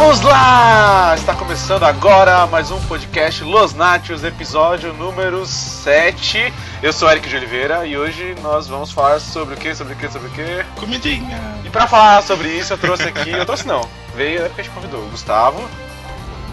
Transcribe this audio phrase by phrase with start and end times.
[0.00, 1.12] Vamos lá!
[1.16, 6.54] Está começando agora mais um podcast Los Nachos, episódio número 7.
[6.80, 9.96] Eu sou Eric de Oliveira e hoje nós vamos falar sobre o que, sobre o
[9.96, 10.64] que, sobre o que?
[10.78, 11.40] Comidinha.
[11.64, 13.80] E para falar sobre isso eu trouxe aqui, eu trouxe não,
[14.14, 15.68] veio a gente convidou o Gustavo.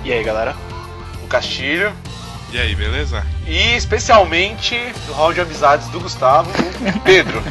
[0.03, 0.55] E aí galera?
[1.23, 1.93] O Castilho.
[2.55, 3.21] E aí, beleza?
[3.45, 7.43] E especialmente do hall de amizades do Gustavo, o Pedro.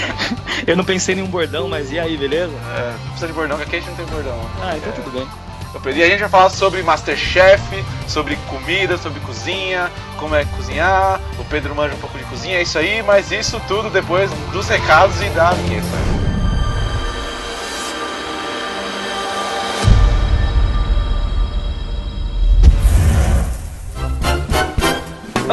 [0.68, 2.52] Eu não pensei em nenhum bordão, mas e aí, beleza?
[2.76, 4.38] É, não precisa de bordão, que aqui a gente não tem bordão.
[4.60, 4.92] Ah, então É.
[4.92, 5.26] tudo bem.
[5.96, 7.62] E a gente vai falar sobre Masterchef,
[8.06, 11.18] sobre comida, sobre cozinha, como é cozinhar.
[11.38, 14.68] O Pedro manja um pouco de cozinha, é isso aí, mas isso tudo depois dos
[14.68, 15.86] recados e da vinheta.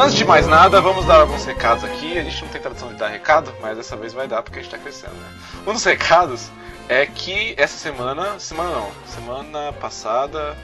[0.00, 2.18] Antes de mais nada, vamos dar alguns recados aqui.
[2.18, 4.62] A gente não tem tradição de dar recado, mas dessa vez vai dar porque a
[4.62, 5.28] gente tá crescendo, né?
[5.66, 6.50] Um dos recados
[6.88, 10.56] é que essa semana, semana não, semana passada,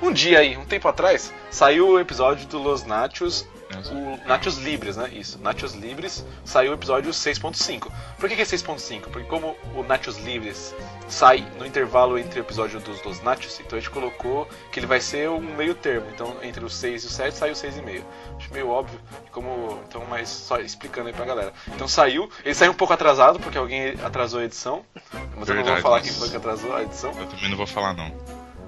[0.00, 3.44] um dia aí, um tempo atrás, saiu o episódio do Los Nachos,
[3.90, 5.10] o Nachos Libres, né?
[5.12, 7.90] Isso, Nachos Libres, saiu o episódio 6.5.
[8.18, 9.02] Por que, que é 6.5?
[9.10, 10.74] Porque como o Nachos Libres
[11.08, 14.86] sai no intervalo entre o episódio dos Los Nachos, então a gente colocou que ele
[14.86, 16.06] vai ser um meio termo.
[16.14, 18.02] Então entre o 6 e o 7 sai o 6,5.
[18.44, 19.00] Acho meio óbvio,
[19.32, 19.80] como.
[19.88, 21.52] Então, mas só explicando aí pra galera.
[21.68, 24.84] Então saiu, ele saiu um pouco atrasado, porque alguém atrasou a edição.
[24.94, 27.10] Mas eu não vou Verdade, falar quem foi que atrasou a edição.
[27.18, 28.12] Eu também não vou falar, não.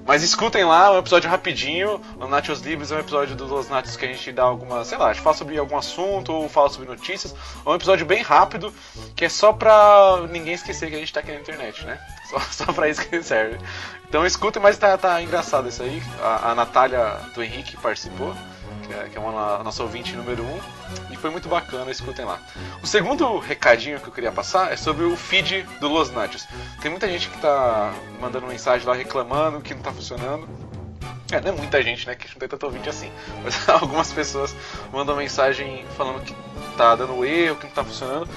[0.06, 2.00] Mas escutem lá, é um episódio rapidinho.
[2.18, 4.96] O Nachos Livres é um episódio dos Los Nachos que a gente dá alguma, sei
[4.96, 7.34] lá, a gente fala sobre algum assunto ou fala sobre notícias.
[7.64, 8.72] É um episódio bem rápido,
[9.16, 11.98] que é só pra ninguém esquecer que a gente tá aqui na internet, né?
[12.26, 13.56] Só, só pra isso que ele serve.
[14.08, 16.02] Então escutem, mas tá, tá engraçado isso aí.
[16.20, 18.34] A, a Natália do Henrique participou,
[18.86, 20.46] que é, que é uma, nossa ouvinte número 1.
[20.46, 20.60] Um,
[21.10, 22.40] e foi muito bacana, escutem lá.
[22.82, 26.46] O segundo recadinho que eu queria passar é sobre o feed do Los Nachos.
[26.80, 30.48] Tem muita gente que tá mandando mensagem lá reclamando que não tá funcionando.
[31.32, 32.14] É, não é muita gente, né?
[32.14, 33.10] Que não tem tanto ouvinte assim.
[33.42, 34.54] Mas algumas pessoas
[34.92, 36.34] mandam mensagem falando que
[36.76, 38.28] tá dando erro, que não tá funcionando.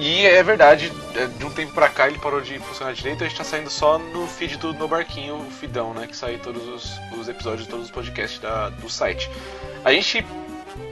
[0.00, 3.28] E é verdade, é, de um tempo pra cá ele parou de funcionar direito, a
[3.28, 6.06] gente tá saindo só no feed do No Barquinho, o feedão, né?
[6.06, 9.30] Que sai todos os, os episódios, todos os podcasts da- do site.
[9.84, 10.24] A gente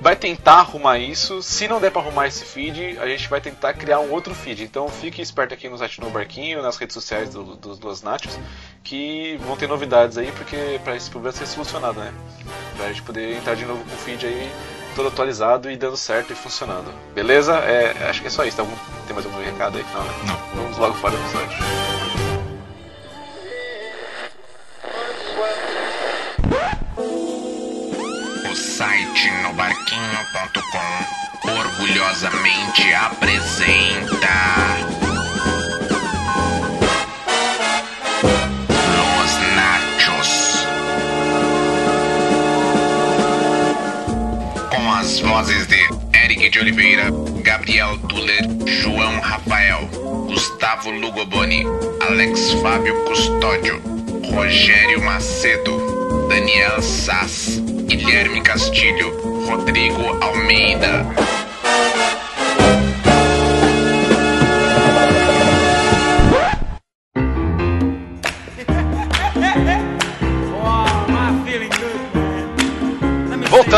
[0.03, 1.41] vai tentar arrumar isso.
[1.43, 4.63] Se não der pra arrumar esse feed, a gente vai tentar criar um outro feed.
[4.63, 8.39] Então fique esperto aqui no site do Barquinho, nas redes sociais do- dos Los Nachos,
[8.85, 12.13] que vão ter novidades aí, porque pra esse problema ser solucionado, né?
[12.77, 14.51] Pra gente poder entrar de novo com o feed aí
[14.99, 16.93] todo atualizado e dando certo e funcionando.
[17.15, 17.55] Beleza?
[17.59, 18.57] É, acho que é só isso.
[18.57, 19.85] Tem, algum- tem mais algum recado aí?
[19.95, 20.11] Não, né?
[20.27, 20.63] Não.
[20.63, 21.57] Vamos logo para o episódio.
[28.51, 34.29] O site nobarquinho.com orgulhosamente apresenta
[45.39, 45.79] vozes de
[46.25, 47.13] Eric de Oliveira,
[47.45, 49.87] Gabriel Tuller, João Rafael,
[50.27, 51.65] Gustavo Lugoboni,
[52.09, 53.81] Alex Fábio Custódio,
[54.35, 59.13] Rogério Macedo, Daniel Sass, Guilherme Castilho,
[59.47, 61.07] Rodrigo Almeida.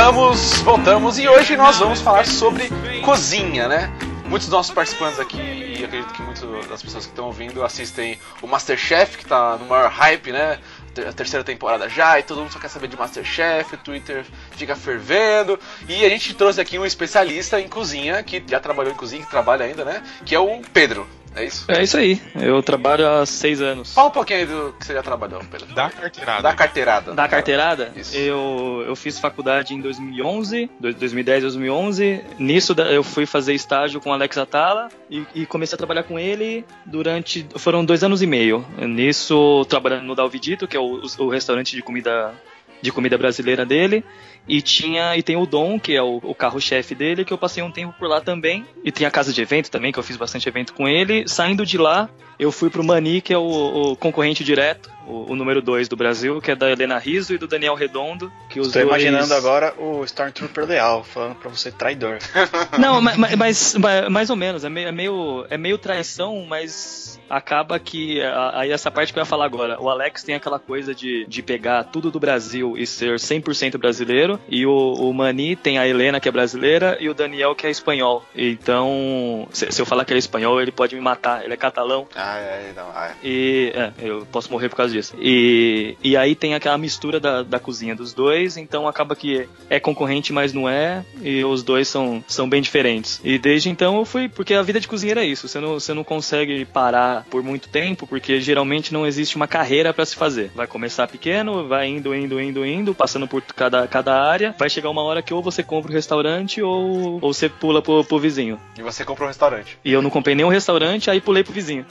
[0.01, 2.71] Voltamos, voltamos e hoje nós vamos falar sobre
[3.05, 3.93] cozinha, né?
[4.25, 8.19] Muitos dos nossos participantes aqui, e acredito que muitas das pessoas que estão ouvindo assistem
[8.41, 10.59] o Masterchef, que tá no maior hype, né?
[11.07, 14.75] A terceira temporada já, e todo mundo só quer saber de Masterchef, o Twitter fica
[14.75, 15.61] fervendo.
[15.87, 19.31] E a gente trouxe aqui um especialista em cozinha, que já trabalhou em cozinha, que
[19.31, 20.03] trabalha ainda, né?
[20.25, 21.07] Que é o Pedro.
[21.35, 21.65] É isso?
[21.71, 22.21] É isso aí.
[22.35, 23.95] Eu trabalho há seis anos.
[23.95, 25.69] Fala um pouquinho aí do que você já trabalhou, Pedro.
[25.75, 26.43] Dá a carteirada.
[26.43, 27.15] Da carteirada.
[27.15, 28.17] Da carteirada, Isso.
[28.17, 32.25] eu, eu fiz faculdade em 2011, dois- 2010, 2011.
[32.39, 36.03] Nisso da- eu fui fazer estágio com o Alex Atala e, e comecei a trabalhar
[36.03, 37.47] com ele durante.
[37.57, 38.67] Foram dois anos e meio.
[38.79, 42.35] Nisso, trabalhando no Dalvidito, que é o, o restaurante de comida,
[42.83, 44.05] de comida brasileira dele.
[44.49, 47.63] E tinha e tem o Dom, que é o, o carro-chefe dele, que eu passei
[47.63, 48.65] um tempo por lá também.
[48.85, 51.29] E tem a casa de evento também, que eu fiz bastante evento com ele.
[51.29, 52.09] Saindo de lá,
[52.39, 55.97] eu fui pro Mani, que é o, o concorrente direto, o, o número 2 do
[55.97, 58.33] Brasil, que é da Helena Riso e do Daniel Redondo.
[58.49, 59.03] Que os Estou dois...
[59.03, 62.19] imaginando agora o Stormtrooper leal, falando pra você traidor.
[62.79, 64.65] Não, mas, mas, mas- mais ou menos.
[64.65, 68.21] É meio, é meio, é meio traição, mas acaba que.
[68.55, 69.81] Aí essa parte que eu ia falar agora.
[69.81, 74.01] O Alex tem aquela coisa de, de pegar tudo do Brasil e ser 100% brasileiro.
[74.01, 77.67] brasileiro, e o, o Mani tem a Helena, que é brasileira, e o Daniel, que
[77.67, 78.25] é espanhol.
[78.35, 81.45] Então, se, se eu falar que ele é espanhol, ele pode me matar.
[81.45, 82.07] Ele é catalão.
[82.15, 83.27] Ah, é, não, ah, é.
[83.27, 85.00] E é, eu posso morrer por causa disso.
[85.19, 89.81] E, e aí tem aquela mistura da, da cozinha dos dois, então acaba que é
[89.81, 93.21] concorrente, mas não é, e os dois são, são bem diferentes.
[93.25, 95.95] E desde então eu fui, porque a vida de cozinheiro é isso, você não, você
[95.95, 100.51] não consegue parar por muito tempo, porque geralmente não existe uma carreira para se fazer.
[100.55, 104.91] Vai começar pequeno, vai indo, indo, indo, indo, passando por cada, cada área, vai chegar
[104.91, 108.59] uma hora que ou você compra um restaurante ou, ou você pula pro, pro vizinho.
[108.79, 109.79] E você comprou um restaurante.
[109.85, 111.85] E eu não comprei nenhum restaurante, aí pulei pro vizinho.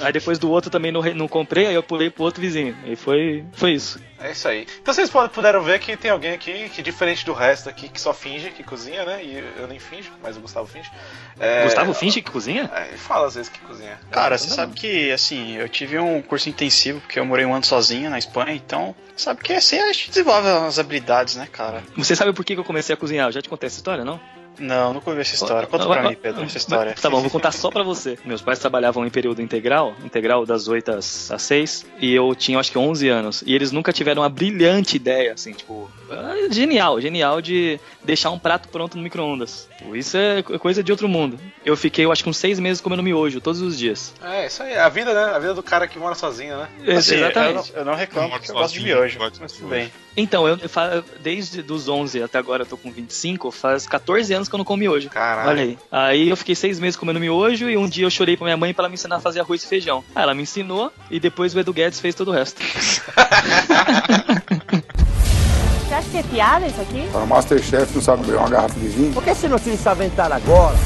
[0.00, 2.76] Aí depois do outro também não, não comprei, aí eu pulei pro outro vizinho.
[2.84, 4.00] E foi, foi isso.
[4.18, 4.66] É isso aí.
[4.82, 8.12] Então vocês puderam ver que tem alguém aqui que, diferente do resto aqui, que só
[8.12, 9.24] finge que cozinha, né?
[9.24, 10.90] E eu nem finjo, mas o Gustavo finge.
[11.38, 12.70] É, Gustavo finge que cozinha?
[12.74, 13.98] É, ele fala às vezes que cozinha.
[14.10, 17.64] Cara, você sabe que, assim, eu tive um curso intensivo, porque eu morei um ano
[17.64, 21.82] sozinho na Espanha, então, sabe que assim a gente desenvolve as habilidades, né, cara?
[21.96, 23.28] Você sabe por que que eu comecei a cozinhar?
[23.28, 24.20] Eu já te contei essa história, não?
[24.58, 25.66] Não, nunca ouvi essa história.
[25.66, 26.94] Conta Vai- pra vai- mim, Pedro, essa história.
[27.00, 28.18] Tá bom, vou contar só pra você.
[28.24, 32.58] Meus pais trabalhavam em período integral, integral das 8 às, às 6, e eu tinha
[32.58, 33.42] acho que 11 anos.
[33.46, 38.38] E eles nunca tiveram uma brilhante ideia, assim, tipo, ah, genial, genial de deixar um
[38.38, 39.68] prato pronto no micro-ondas.
[39.82, 41.38] Pô, Isso é co- coisa de outro mundo.
[41.64, 44.12] Eu fiquei, eu acho que uns seis meses comendo miojo todos os dias.
[44.22, 44.76] É, isso aí.
[44.76, 45.34] A vida, né?
[45.34, 46.68] A vida do cara que mora sozinho, né?
[46.96, 47.72] Assim, eu, Exatamente.
[47.72, 49.18] não, eu não reclamo Eu eu gosto de miojo.
[49.40, 49.90] Mas tudo bem.
[50.16, 54.48] Então, eu, eu desde dos 11 até agora eu tô com 25, faz 14 anos
[54.48, 55.08] que eu não como miojo.
[55.08, 55.48] Caralho.
[55.48, 55.78] Olha aí.
[55.90, 58.74] Aí eu fiquei seis meses comendo miojo e um dia eu chorei pra minha mãe
[58.74, 60.04] pra ela me ensinar a fazer arroz e feijão.
[60.14, 62.60] Aí ela me ensinou e depois o Edu Guedes fez todo o resto.
[65.90, 67.08] Você acha que é piada isso aqui?
[67.10, 69.12] Para o Masterchef não sabe abrir uma garrafa de vinho.
[69.12, 70.76] Por que você não esse aventar agora?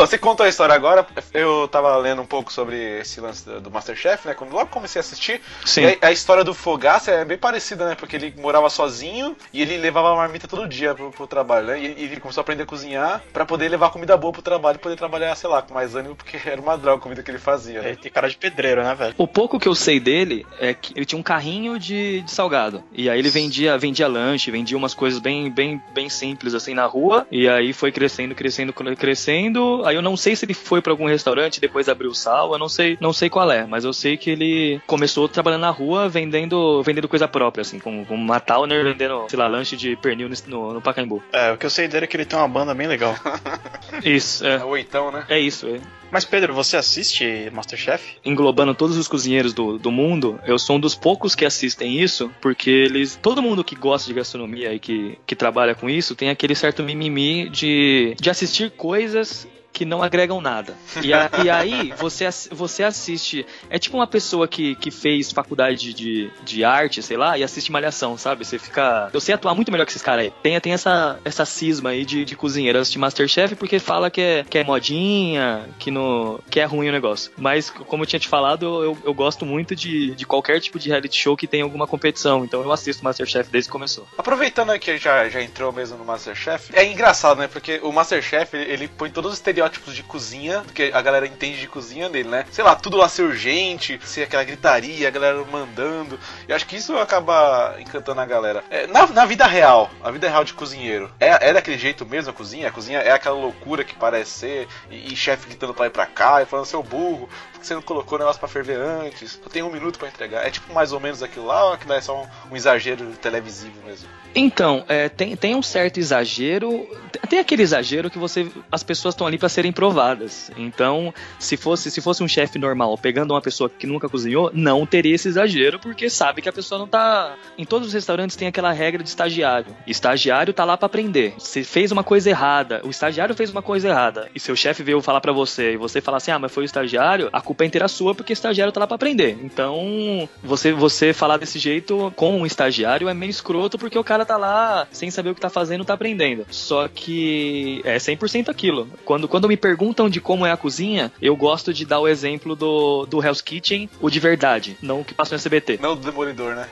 [0.00, 3.70] Você contou a história agora, eu tava lendo um pouco sobre esse lance do, do
[3.70, 4.34] Masterchef, né?
[4.34, 5.40] Quando logo comecei a assistir.
[5.64, 5.82] Sim.
[5.82, 7.94] E a, a história do Fogaça é bem parecida, né?
[7.94, 11.80] Porque ele morava sozinho e ele levava a marmita todo dia pro, pro trabalho, né?
[11.80, 14.76] E, e ele começou a aprender a cozinhar pra poder levar comida boa pro trabalho
[14.76, 17.30] e poder trabalhar, sei lá, com mais ânimo, porque era uma droga a comida que
[17.30, 17.88] ele fazia, né?
[17.88, 19.14] Ele tem cara de pedreiro, né, velho?
[19.16, 22.82] O pouco que eu sei dele é que ele tinha um carrinho de, de salgado.
[22.92, 26.84] E aí ele vendia, vendia lanche, vendia umas coisas bem, bem, bem simples assim na
[26.84, 27.26] rua.
[27.30, 29.82] E aí foi crescendo, crescendo, crescendo.
[29.88, 32.58] Aí eu não sei se ele foi pra algum restaurante e depois abriu sal, eu
[32.58, 36.08] não sei, não sei qual é, mas eu sei que ele começou trabalhando na rua
[36.08, 40.28] vendendo, vendendo coisa própria, assim, como, como uma Towner vendendo, sei lá, lanche de pernil
[40.46, 41.22] no, no, Pacaembu.
[41.32, 43.14] É, o que eu sei dele é que ele tem uma banda bem legal.
[44.04, 44.64] Isso, É é.
[44.64, 45.24] o oitão, né?
[45.28, 45.80] É isso, é.
[46.10, 48.16] Mas, Pedro, você assiste Masterchef?
[48.24, 52.30] englobando todos os cozinheiros do, do mundo, eu sou um dos poucos que assistem isso,
[52.40, 53.18] porque eles.
[53.20, 56.82] Todo mundo que gosta de gastronomia e que, que trabalha com isso tem aquele certo
[56.82, 60.74] mimimi de, de assistir coisas que não agregam nada.
[61.02, 63.46] E, a- e aí você, você assiste.
[63.70, 67.70] É tipo uma pessoa que, que fez faculdade de, de arte, sei lá, e assiste
[67.70, 68.44] malhação, sabe?
[68.44, 69.08] Você fica.
[69.12, 70.32] Eu sei atuar muito melhor que esses caras aí.
[70.42, 74.44] Tem, tem essa, essa cisma aí de, de cozinheiro assistir Masterchef porque fala que é,
[74.48, 77.30] que é modinha, que, no, que é ruim o negócio.
[77.36, 80.88] Mas, como eu tinha te falado, eu, eu, gosto muito de, de qualquer tipo de
[80.88, 82.44] reality show que tenha alguma competição.
[82.44, 84.08] Então eu assisto Masterchef desde que começou.
[84.18, 87.46] Aproveitando que já, já entrou mesmo no Masterchef, é engraçado, né?
[87.46, 91.26] Porque o Masterchef, ele, ele põe todos os estereótipos de cozinha, do que a galera
[91.26, 92.44] entende de cozinha dele, né?
[92.50, 96.18] Sei lá, tudo lá ser urgente, ser aquela gritaria, a galera mandando.
[96.48, 98.64] E acho que isso acaba encantando a galera.
[98.70, 102.30] É, na, na vida real, a vida real de cozinheiro, é, é daquele jeito mesmo
[102.30, 102.68] a cozinha?
[102.68, 106.06] A cozinha é aquela loucura que parece ser, e, e chefe gritando pra ir pra
[106.06, 109.38] cá, e falando, seu burro, por que você não colocou o negócio pra ferver antes?
[109.42, 110.46] Só tem um minuto pra entregar.
[110.46, 113.80] É tipo mais ou menos aquilo lá, ou aquilo é só um, um exagero televisivo
[113.84, 114.08] mesmo?
[114.34, 116.88] Então, é, tem, tem um certo exagero.
[117.28, 118.48] Tem aquele exagero que você.
[118.70, 120.50] As pessoas estão ali para serem provadas.
[120.56, 124.86] Então, se fosse, se fosse um chefe normal pegando uma pessoa que nunca cozinhou, não
[124.86, 127.34] teria esse exagero, porque sabe que a pessoa não tá.
[127.56, 129.74] Em todos os restaurantes tem aquela regra de estagiário.
[129.86, 131.34] Estagiário tá lá para aprender.
[131.38, 135.00] Se fez uma coisa errada, o estagiário fez uma coisa errada, e seu chefe veio
[135.02, 137.66] falar para você, e você falar assim: ah, mas foi o estagiário, a culpa é
[137.66, 139.38] inteira sua, porque o estagiário tá lá para aprender.
[139.42, 144.17] Então, você, você falar desse jeito com um estagiário é meio escroto, porque o cara
[144.24, 146.46] tá lá sem saber o que tá fazendo, tá aprendendo.
[146.50, 148.88] Só que é 100% aquilo.
[149.04, 152.54] Quando, quando me perguntam de como é a cozinha, eu gosto de dar o exemplo
[152.56, 155.78] do, do Hell's Kitchen, o de verdade, não o que passa no SBT.
[155.80, 156.68] Não do Demolidor, né?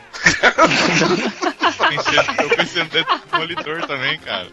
[2.43, 2.89] Eu pensei no
[3.31, 4.49] Demolidor também, cara.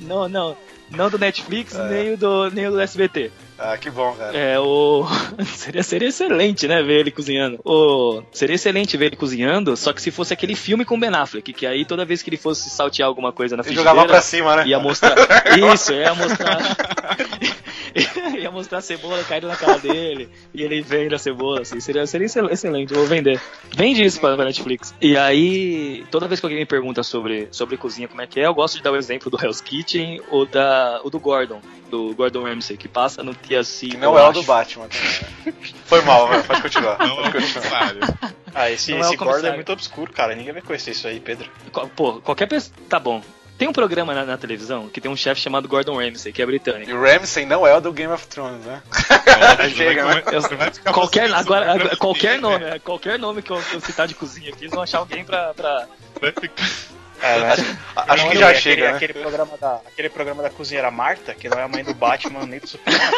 [0.00, 0.56] Não, não.
[0.90, 1.88] Não do Netflix, É.
[1.88, 3.30] nem, o do, nem o do SBT.
[3.58, 4.36] Ah, que bom, cara.
[4.36, 5.04] É, o.
[5.46, 7.60] seria, seria excelente, né, ver ele cozinhando.
[7.64, 8.22] O...
[8.32, 11.66] Seria excelente ver ele cozinhando, só que se fosse aquele filme com Ben Affleck, que
[11.66, 14.56] aí toda vez que ele fosse saltear alguma coisa na Ele frigideira, jogava pra cima,
[14.56, 14.66] né?
[14.66, 15.14] ia mostrar.
[15.72, 16.58] Isso, ia mostrar.
[18.36, 21.78] ia mostrar a cebola caindo na cara dele e ele vende a cebola, assim.
[21.78, 23.40] Seria, seria excel- excelente, eu vou vender.
[23.76, 24.92] Vende isso pra, pra Netflix.
[25.00, 28.46] E aí, toda vez que alguém me pergunta sobre, sobre cozinha, como é que é,
[28.46, 32.12] eu gosto de dar o exemplo do Hell's Kitchen ou, da, ou do Gordon, do
[32.14, 33.88] Gordon Ramsay, que passa no TLC.
[33.88, 34.86] Que não eu é o do Batman.
[35.46, 35.52] né?
[35.86, 36.44] Foi mal, velho.
[36.44, 36.98] Pode continuar.
[36.98, 37.94] Não é Pode o continuar.
[38.56, 40.32] Ah, esse, Não é esse Gordon é muito obscuro, cara.
[40.36, 41.50] Ninguém vai conhecer isso aí, Pedro.
[41.96, 42.72] Pô, qualquer pessoa.
[42.88, 43.20] Tá bom.
[43.58, 46.46] Tem um programa na, na televisão que tem um chefe chamado Gordon Ramsay, que é
[46.46, 46.88] britânico.
[46.88, 48.80] E o Ramsay não é o do Game of Thrones, né?
[49.74, 50.22] Chega, né?
[50.72, 52.76] Ficar Qualquer, agora, agora- qualquer nome, né?
[52.76, 55.24] é, qualquer nome que eu, que eu citar de cozinha aqui, eles vão achar alguém
[55.24, 55.52] pra.
[55.54, 55.86] pra...
[56.20, 56.64] Vai ficar-
[57.24, 57.54] É, né?
[57.96, 58.96] Acho Não, que já é chega, aquele, né?
[58.96, 62.44] aquele, programa da, aquele programa da cozinheira Marta, que não é a mãe do Batman
[62.44, 63.00] nem do Superman.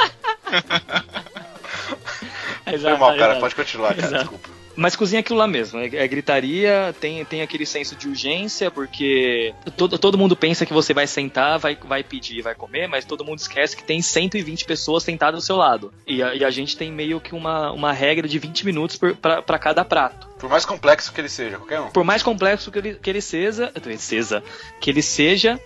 [2.65, 3.41] Foi mal, cara.
[3.41, 4.07] Pode continuar, cara.
[4.07, 4.23] Exato.
[4.23, 4.49] Desculpa.
[4.77, 8.71] Mas cozinha é aquilo lá mesmo, é, é gritaria, tem, tem aquele senso de urgência,
[8.71, 13.05] porque todo, todo mundo pensa que você vai sentar, vai, vai pedir, vai comer, mas
[13.05, 15.93] todo mundo esquece que tem 120 pessoas sentadas do seu lado.
[16.07, 19.59] E a, e a gente tem meio que uma, uma regra de 20 minutos pra
[19.59, 20.29] cada prato.
[20.39, 21.91] Por mais complexo que ele seja, qualquer um.
[21.91, 24.43] Por mais complexo que ele, que ele seja, seja,
[24.81, 25.59] que ele seja,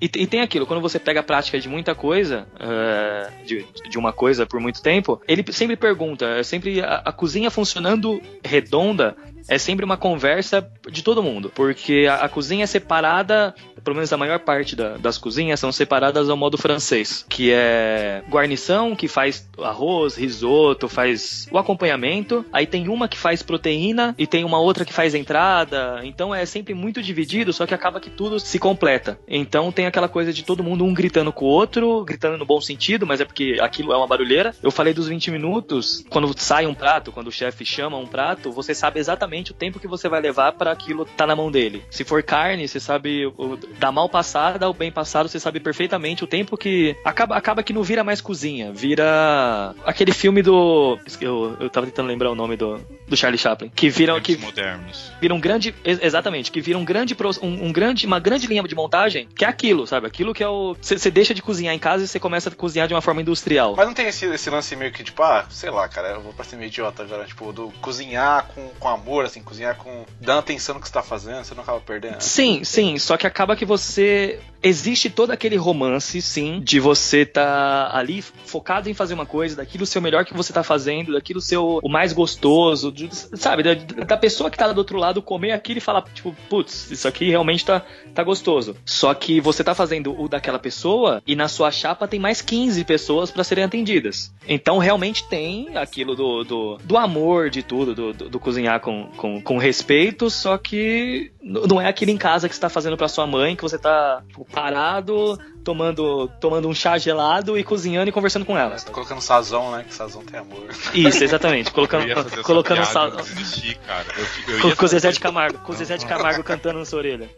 [0.00, 3.98] e, e tem aquilo, quando você pega a prática de muita coisa, eh, de, de
[3.98, 9.14] uma coisa por muito tempo, ele sempre pergunta, é sempre a, a cozinha funcionando redonda
[9.50, 13.54] é sempre uma conversa de todo mundo, porque a, a cozinha é separada,
[13.84, 18.22] pelo menos a maior parte da- das cozinhas são separadas ao modo francês, que é
[18.30, 24.26] guarnição, que faz arroz, risoto, faz o acompanhamento, aí tem uma que faz proteína e
[24.26, 28.08] tem uma outra que faz entrada, então é sempre muito dividido, só que acaba que
[28.10, 29.18] tudo se completa.
[29.26, 32.60] Então tem aquela coisa de todo mundo um gritando com o outro, gritando no bom
[32.60, 34.54] sentido, mas é porque aquilo é uma barulheira.
[34.62, 38.52] Eu falei dos 20 minutos, quando sai um prato, quando o chefe chama um prato,
[38.52, 41.82] você sabe exatamente o tempo que você vai levar para aquilo tá na mão dele.
[41.90, 46.22] Se for carne, você sabe o, da mal passada ao bem passado, você sabe perfeitamente
[46.22, 51.56] o tempo que acaba acaba que não vira mais cozinha, vira aquele filme do eu,
[51.58, 52.80] eu tava tentando lembrar o nome do,
[53.10, 55.12] do Charlie Chaplin, que vira que modernos.
[55.20, 58.62] vira um grande ex- exatamente que vira um grande um, um grande uma grande linha
[58.62, 61.78] de montagem que é aquilo sabe aquilo que é o você deixa de cozinhar em
[61.78, 64.48] casa e você começa a cozinhar de uma forma industrial Mas não tem esse, esse
[64.48, 67.52] lance meio que, tipo, ah, sei lá, cara, eu vou parecer meio idiota agora, tipo,
[67.52, 70.04] do cozinhar com, com amor, assim, cozinhar com.
[70.20, 72.20] dando atenção no que você tá fazendo, você não acaba perdendo.
[72.20, 74.38] Sim, sim, só que acaba que você.
[74.62, 79.86] Existe todo aquele romance, sim, de você tá ali focado em fazer uma coisa, daquilo
[79.86, 83.62] seu melhor que você tá fazendo, daquilo seu o mais gostoso, de- sabe?
[83.62, 83.74] Da,
[84.04, 87.28] da pessoa que tá do outro lado comer aquilo e falar, tipo, putz, isso aqui
[87.30, 87.82] realmente tá,
[88.14, 88.76] tá gostoso.
[88.84, 92.84] Só que você tá fazendo o daquela pessoa e na sua chapa tem mais 15
[92.84, 94.32] pessoas pra serem atendidas.
[94.46, 99.06] Então realmente tem aquilo do, do, do amor de tudo, do, do, do cozinhar com,
[99.16, 103.08] com, com respeito, só que não é aquilo em casa que você tá fazendo pra
[103.08, 108.12] sua mãe, que você tá tipo, parado, tomando, tomando um chá gelado e cozinhando e
[108.12, 108.78] conversando com ela.
[108.78, 109.84] Você tá colocando sazão, né?
[109.88, 110.68] Que sazão tem amor.
[110.94, 111.70] Isso, exatamente.
[111.70, 113.08] Colocando, Eu ia fazer essa colocando piada, sal.
[113.08, 114.06] eu desisti, cara.
[114.16, 116.78] Eu, eu Com, ia com o Zezé de Camargo, com o Zezé de Camargo cantando
[116.78, 117.30] na sua orelha.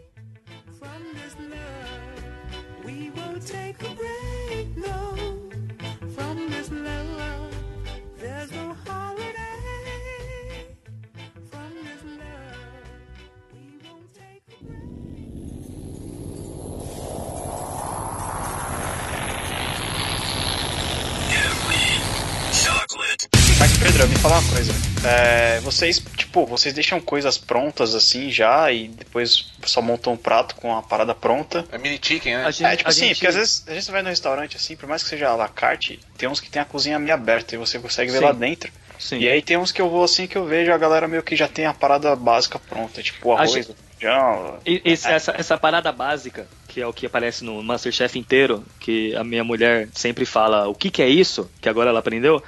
[24.22, 24.72] Mas Pedro, me fala uma coisa.
[25.04, 30.54] É, vocês, tipo, vocês deixam coisas prontas assim já e depois só montam um prato
[30.56, 31.64] com a parada pronta.
[31.72, 32.44] É mini chicken, né?
[32.46, 34.56] A gente- É, tipo a assim, gente- porque às vezes, vezes você vai no restaurante
[34.56, 37.14] assim, por mais que seja à la carte, tem uns que tem a cozinha meio
[37.14, 38.24] aberta e você consegue ver Sim.
[38.24, 38.70] lá dentro.
[38.98, 39.18] Sim.
[39.18, 41.34] E aí tem uns que eu vou assim que eu vejo a galera meio que
[41.34, 44.58] já tem a parada básica pronta, tipo o A arroz, gente- o feijão.
[44.64, 49.14] E- esse- essa, essa parada básica, que é o que aparece no Masterchef inteiro, que
[49.16, 52.40] a minha mulher sempre fala o que, que é isso, que agora ela aprendeu,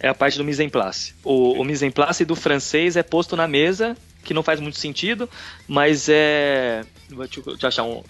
[0.00, 1.14] é a parte do mise en place.
[1.22, 4.78] O, o mise en place do francês é posto na mesa, que não faz muito
[4.78, 5.28] sentido,
[5.68, 6.84] mas é.
[7.08, 8.02] Deixa eu, achar um.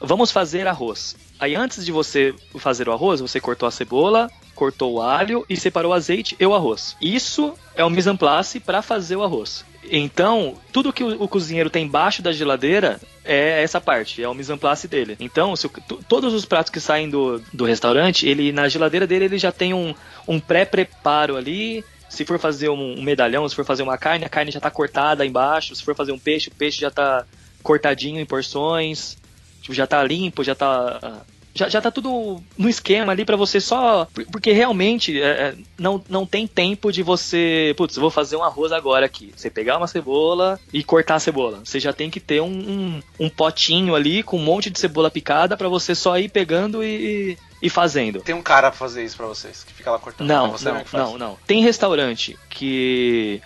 [0.00, 1.16] Vamos fazer arroz.
[1.38, 5.56] Aí antes de você fazer o arroz, você cortou a cebola, cortou o alho e
[5.56, 6.96] separou o azeite e o arroz.
[7.00, 9.64] Isso é o mise en place para fazer o arroz.
[9.90, 14.34] Então, tudo que o, o cozinheiro tem embaixo da geladeira é essa parte, é o
[14.34, 15.16] mise en place dele.
[15.20, 15.68] Então, se
[16.08, 19.74] todos os pratos que saem do, do restaurante, ele na geladeira dele ele já tem
[19.74, 19.94] um,
[20.26, 21.84] um pré-preparo ali.
[22.08, 24.70] Se for fazer um, um medalhão, se for fazer uma carne, a carne já tá
[24.70, 25.74] cortada embaixo.
[25.74, 27.26] Se for fazer um peixe, o peixe já tá
[27.62, 29.18] cortadinho em porções.
[29.60, 31.20] Tipo, já tá limpo, já tá ah,
[31.56, 34.06] Já, já tá tudo no esquema ali pra você só.
[34.14, 37.74] por- Porque realmente é, é, não, não tem tempo de você.
[37.76, 39.32] Putz, eu vou fazer um arroz agora aqui.
[39.34, 41.60] Você pegar uma cebola e cortar a cebola.
[41.64, 45.10] Você já tem que ter um, um, um potinho ali com um monte de cebola
[45.10, 48.20] picada pra você só ir pegando e, e fazendo.
[48.20, 50.28] Tem um cara pra fazer isso pra vocês, que fica lá cortando.
[50.28, 51.38] Não, você não, não, não.
[51.46, 53.40] Tem restaurante que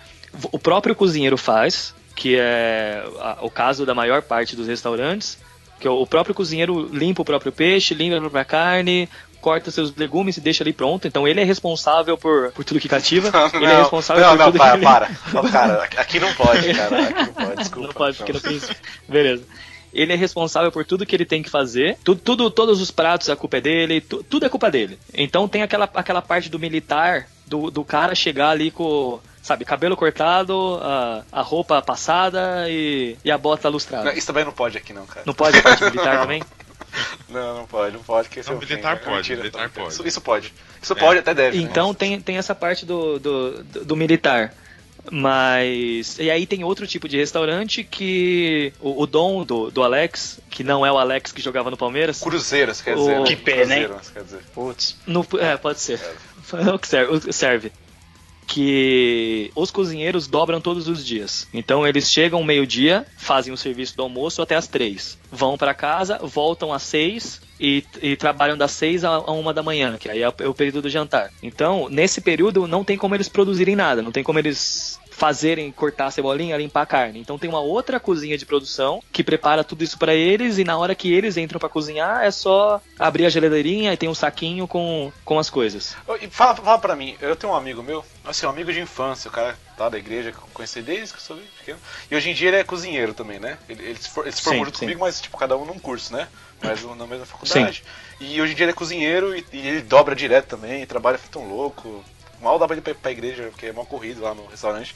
[0.51, 3.03] o próprio cozinheiro faz, que é
[3.41, 5.37] o caso da maior parte dos restaurantes,
[5.81, 9.09] que o próprio cozinheiro limpa o próprio peixe, limpa a própria carne,
[9.41, 11.07] corta seus legumes e deixa ali pronto.
[11.07, 13.31] Então ele é responsável por, por tudo que cativa.
[13.55, 15.11] ele é responsável não, por não, tudo para, que para.
[15.33, 17.01] Não, cara, aqui não pode, cara.
[17.07, 17.87] Aqui não pode, desculpa.
[17.87, 18.75] não pode, Pequeno Príncipe.
[19.09, 19.43] Beleza.
[19.91, 21.97] Ele é responsável por tudo que ele tem que fazer.
[22.03, 23.99] Tudo, tudo todos os pratos, a culpa é dele.
[23.99, 24.97] tu- tudo é culpa dele.
[25.13, 29.95] Então tem aquela, aquela parte do militar, do, do cara chegar ali com, sabe, cabelo
[29.97, 34.05] cortado, a, a roupa passada e, e a bota lustrada.
[34.05, 35.23] Não, isso também não pode aqui, não, cara.
[35.25, 36.41] Não pode a parte militar também?
[37.29, 38.27] Não, não pode, não pode.
[38.29, 39.37] Que Não, ofende, militar é pode, mentira.
[39.39, 39.93] militar pode.
[39.93, 40.53] Isso, isso pode.
[40.81, 41.57] Isso pode, até deve.
[41.57, 41.63] né?
[41.63, 44.53] Então tem, tem essa parte do, do, do- do militar.
[45.09, 46.17] Mas.
[46.19, 48.73] E aí tem outro tipo de restaurante que.
[48.79, 52.19] O, o dom do, do Alex, que não é o Alex que jogava no Palmeiras.
[52.19, 53.19] Cruzeiro, você quer O- dizer.
[53.19, 53.25] né?
[53.25, 53.83] Que pena, hein?
[53.85, 54.39] Cruzeiro, você quer dizer.
[54.53, 54.97] Putz.
[55.07, 55.99] No- é, pode ser.
[56.53, 57.71] É o que serve, o que serve.
[58.53, 61.47] Que os cozinheiros dobram todos os dias.
[61.53, 65.17] Então eles chegam meio-dia, fazem o serviço do almoço até as três.
[65.31, 69.95] Vão pra casa, voltam às seis e, e trabalham das seis a, uma da manhã,
[69.97, 71.31] que aí é é o período do jantar.
[71.41, 74.90] Então, nesse período, não tem como eles produzirem nada, não tem como eles
[75.21, 77.19] fazerem cortar a cebolinha, limpar a carne.
[77.19, 80.75] Então tem uma outra cozinha de produção que prepara tudo isso pra eles e na
[80.75, 84.67] hora que eles entram pra cozinhar é só abrir a geladeirinha e tem um saquinho
[84.67, 85.95] com, com as coisas.
[86.19, 89.29] E Fala, fala pra mim, eu tenho um amigo meu, assim, um amigo de infância,
[89.29, 91.77] o cara tá da igreja, que eu conheci desde que eu sou bem pequeno.
[92.09, 93.59] E hoje em dia ele é cozinheiro também, né?
[93.69, 94.85] Ele, ele se, for, ele se formou Sim, junto sim.
[94.85, 96.27] comigo, mas tipo, cada um num curso, né?
[96.63, 97.83] Mas na mesma faculdade.
[98.19, 101.37] E hoje em dia ele é cozinheiro e, e ele dobra direto também, trabalha feito
[101.37, 102.03] um louco.
[102.41, 104.95] Mal dá pra ir pra, igreja, porque é mal corrido lá no restaurante.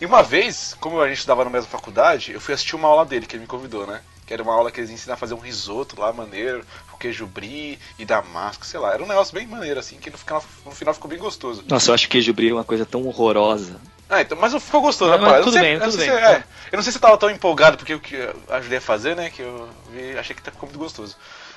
[0.00, 3.04] E uma vez, como a gente estava na mesma faculdade, eu fui assistir uma aula
[3.04, 4.00] dele, que ele me convidou, né?
[4.24, 7.26] Que era uma aula que eles ensinam a fazer um risoto lá, maneiro, com queijo
[7.26, 8.92] brie e damasco, sei lá.
[8.94, 11.64] Era um negócio bem maneiro, assim, que no final, no final ficou bem gostoso.
[11.66, 13.80] Nossa, eu acho que queijo brie é uma coisa tão horrorosa.
[14.08, 15.98] Ah, então, mas ficou gostoso, Mas- né, mas Eu tudo sei- bem, eu não tudo
[15.98, 16.18] sei bem.
[16.24, 18.82] é, eu não sei se você tava tão empolgado porque eu que eu ajudei a
[18.82, 19.28] fazer, né?
[19.30, 21.16] Que eu vi, achei que ficou muito gostoso.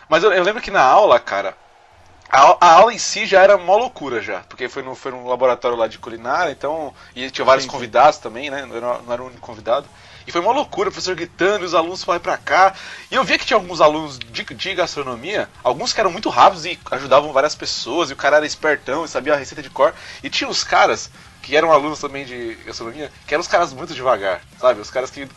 [0.09, 1.55] Mas eu, eu lembro que na aula, cara,
[2.31, 4.39] a, a aula em si já era mó loucura já.
[4.41, 6.93] Porque foi, no, foi num laboratório lá de culinária, então.
[7.13, 8.65] E tinha vários convidados também, né?
[8.65, 9.87] Não era, não era o único convidado.
[10.25, 12.73] E foi uma loucura, o professor gritando, e os alunos foram pra cá.
[13.09, 16.65] E eu via que tinha alguns alunos de, de gastronomia, alguns que eram muito rápidos
[16.65, 19.93] e ajudavam várias pessoas, e o cara era espertão e sabia a receita de cor.
[20.23, 21.09] E tinha os caras,
[21.41, 24.79] que eram alunos também de gastronomia, que eram os caras muito devagar, sabe?
[24.79, 25.27] Os caras que.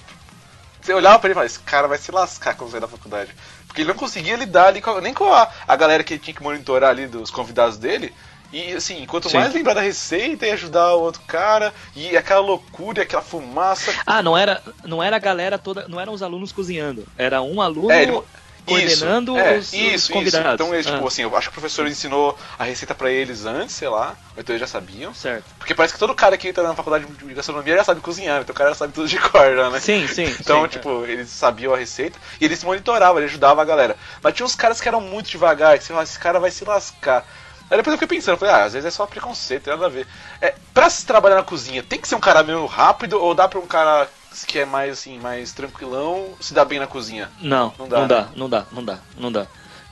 [0.81, 3.35] Você olhava pra ele e falava, esse cara vai se lascar quando sair da faculdade.
[3.75, 6.41] Porque ele não conseguia lidar ali com nem com a, a galera que tinha que
[6.41, 8.15] monitorar ali dos convidados dele.
[8.53, 9.37] E assim, quanto Sim.
[9.39, 13.93] mais lembrar da receita e ajudar o outro cara, e aquela loucura, aquela fumaça.
[14.07, 17.05] Ah, não era, não era a galera toda, não eram os alunos cozinhando.
[17.19, 18.23] Era um aluno É, ele-
[18.65, 20.47] coordenando isso, é, os, os isso, convidados.
[20.47, 20.55] Isso.
[20.55, 23.45] Então, eles, tipo Ah, assim, eu acho que o professor ensinou a receita pra eles
[23.45, 25.13] antes, sei lá, então eles já sabiam.
[25.13, 25.45] certo.
[25.59, 28.53] Porque parece que todo cara que entra na faculdade de gastronomia já sabe cozinhar, então
[28.53, 29.81] o cara já sabe tudo de cor, já, né?
[29.81, 30.37] Sim, sim.
[30.41, 33.97] Então, sim, tipo, eles sabiam a receita e eles monitoravam, eles ajudavam a galera.
[34.23, 36.65] Mas tinha uns caras que eram muito devagar, que você fala, esse cara vai se
[36.65, 37.27] lascar.
[37.71, 39.89] Aí depois eu fiquei pensando, falei, ah, às vezes é só preconceito, tem nada a
[39.89, 40.07] ver.
[40.41, 43.49] É, pra se trabalhar na cozinha, tem que ser um cara meio rápido ou dá
[43.49, 44.09] pra um cara
[44.43, 47.31] que é mais assim, mais tranquilão, se dar bem na cozinha?
[47.41, 48.29] Não, Não não dá, dá, né?
[48.35, 49.47] não dá, não dá, não dá.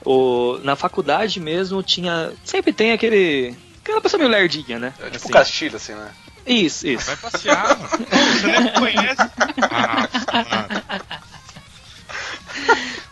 [0.05, 2.33] O, na faculdade mesmo tinha.
[2.45, 3.55] Sempre tem aquele.
[3.83, 4.93] Aquela pessoa meio lerdinha, né?
[4.99, 5.29] É tipo Assim.
[5.33, 6.11] Castilho, assim, né?
[6.47, 7.05] Isso, isso.
[7.07, 7.89] Vai passear, mano.
[7.89, 9.23] Você nem me conhece.
[9.71, 10.09] Ah.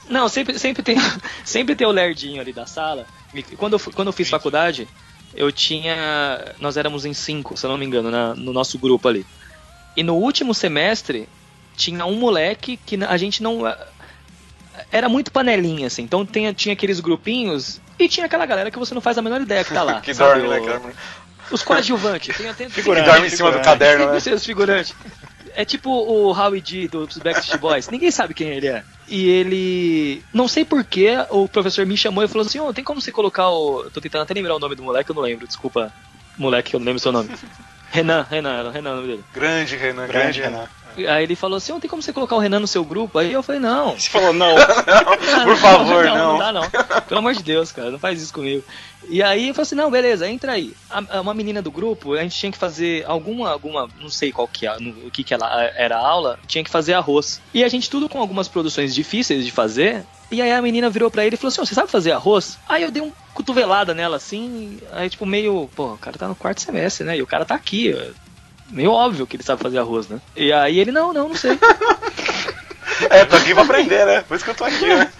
[0.08, 0.96] Não, sempre, sempre, tem,
[1.44, 3.06] sempre tem o lerdinho ali da sala.
[3.32, 4.88] E quando eu, quando eu fiz faculdade,
[5.34, 6.54] eu tinha.
[6.60, 9.24] Nós éramos em cinco, se eu não me engano, na- no nosso grupo ali.
[10.00, 11.28] E no último semestre,
[11.76, 13.60] tinha um moleque que a gente não.
[14.90, 16.02] Era muito panelinha, assim.
[16.02, 19.42] Então tinha, tinha aqueles grupinhos e tinha aquela galera que você não faz a menor
[19.42, 20.00] ideia que tá lá.
[20.00, 20.40] que sabe?
[20.40, 20.56] dorme, né?
[20.56, 20.94] O- Que dorme,
[21.50, 22.34] Os coadjuvantes.
[22.34, 24.16] Tem, tem, que dorme em cima do caderno, né?
[24.16, 24.94] Os figurantes.
[25.54, 27.90] É tipo o Howie D dos Backstreet Boys.
[27.90, 28.82] Ninguém sabe quem ele é.
[29.06, 30.24] E ele.
[30.32, 33.50] Não sei porquê, o professor me chamou e falou assim: Ô, tem como você colocar
[33.50, 33.82] o.
[33.82, 35.92] Eu tô tentando até lembrar o nome do moleque, eu não lembro, desculpa.
[36.38, 37.28] Moleque, eu não lembro seu nome.
[37.90, 39.24] Renan, Renan, era o Renan o nome dele.
[39.34, 40.68] Grande Renan, Grande, Renan.
[41.08, 43.18] Aí ele falou assim: Ô, tem como você colocar o Renan no seu grupo?
[43.18, 43.92] Aí eu falei: Não.
[43.98, 44.54] Você falou, não.
[45.44, 46.14] Por favor, não.
[46.16, 46.32] não.
[46.32, 46.70] Não dá não.
[47.02, 48.64] Pelo amor de Deus, cara, não faz isso comigo.
[49.08, 50.74] E aí eu falei assim, não, beleza, entra aí.
[50.90, 54.30] A- a- uma menina do grupo, a gente tinha que fazer alguma, alguma, não sei
[54.30, 57.40] qual que é, no- o que que ela era a aula, tinha que fazer arroz.
[57.54, 61.10] E a gente tudo com algumas produções difíceis de fazer, E aí a menina virou
[61.10, 62.58] pra ele e falou assim: "Ô, Você sabe fazer arroz?
[62.68, 66.34] Aí eu dei um cotovelada nela assim, aí tipo meio, pô, o cara tá no
[66.36, 67.16] quarto semestre, né?
[67.16, 68.12] E o cara tá aqui, ó.
[68.70, 70.20] meio óbvio que ele sabe fazer arroz, né?
[70.36, 71.58] E aí ele: Não, não, não sei.
[73.08, 74.20] É, tô aqui pra aprender, né?
[74.20, 75.10] Por isso que eu tô aqui, né?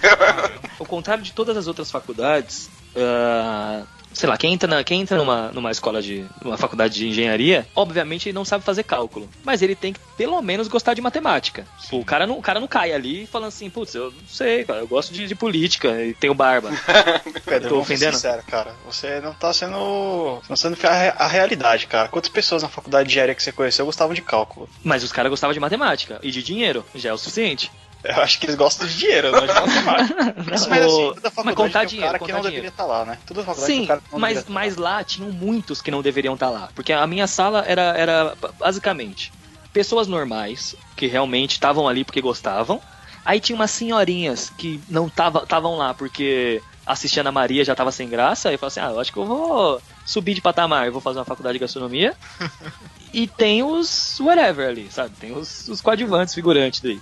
[0.78, 5.16] Ao contrário de todas as outras faculdades, ah, sei lá, quem entra, na- quem entra
[5.16, 6.24] numa, numa escola de.
[6.44, 9.28] numa faculdade de engenharia, obviamente ele não sabe fazer cálculo.
[9.44, 11.66] Mas ele tem que pelo menos gostar de matemática.
[11.90, 14.80] O cara não, o cara não cai ali falando assim, putz, eu não sei, cara,
[14.80, 16.70] eu gosto de, de política e tenho barba.
[17.44, 18.14] Pedro, Tô ofendendo?
[18.16, 18.74] sincero, cara.
[18.84, 20.42] Você não tá sendo.
[20.48, 22.08] Não sendo a, a realidade, cara.
[22.08, 24.68] Quantas pessoas na faculdade de engenharia que você conheceu gostavam de cálculo?
[24.84, 27.70] Mas os caras gostavam de matemática e de dinheiro, já é o suficiente.
[28.02, 30.34] Eu acho que eles gostam de dinheiro, não de matemática.
[30.48, 32.62] Mas assim, toda mas faculdade contar tem um dinheiro, cara que contar não dinheiro.
[32.62, 33.18] deveria estar lá, né?
[33.26, 36.34] Toda faculdade tem Sim, cara que mas, tá mas lá tinham muitos que não deveriam
[36.34, 36.70] estar lá.
[36.74, 39.32] Porque a minha sala era, era basicamente
[39.72, 42.80] pessoas normais, que realmente estavam ali porque gostavam.
[43.24, 48.08] Aí tinha umas senhorinhas que não estavam lá porque assistindo a Maria já tava sem
[48.08, 48.48] graça.
[48.48, 51.00] Aí eu falei assim: ah, eu acho que eu vou subir de patamar, eu vou
[51.00, 52.16] fazer uma faculdade de gastronomia.
[53.12, 55.14] e tem os whatever ali, sabe?
[55.16, 57.00] Tem os, os coadjuvantes, figurantes daí.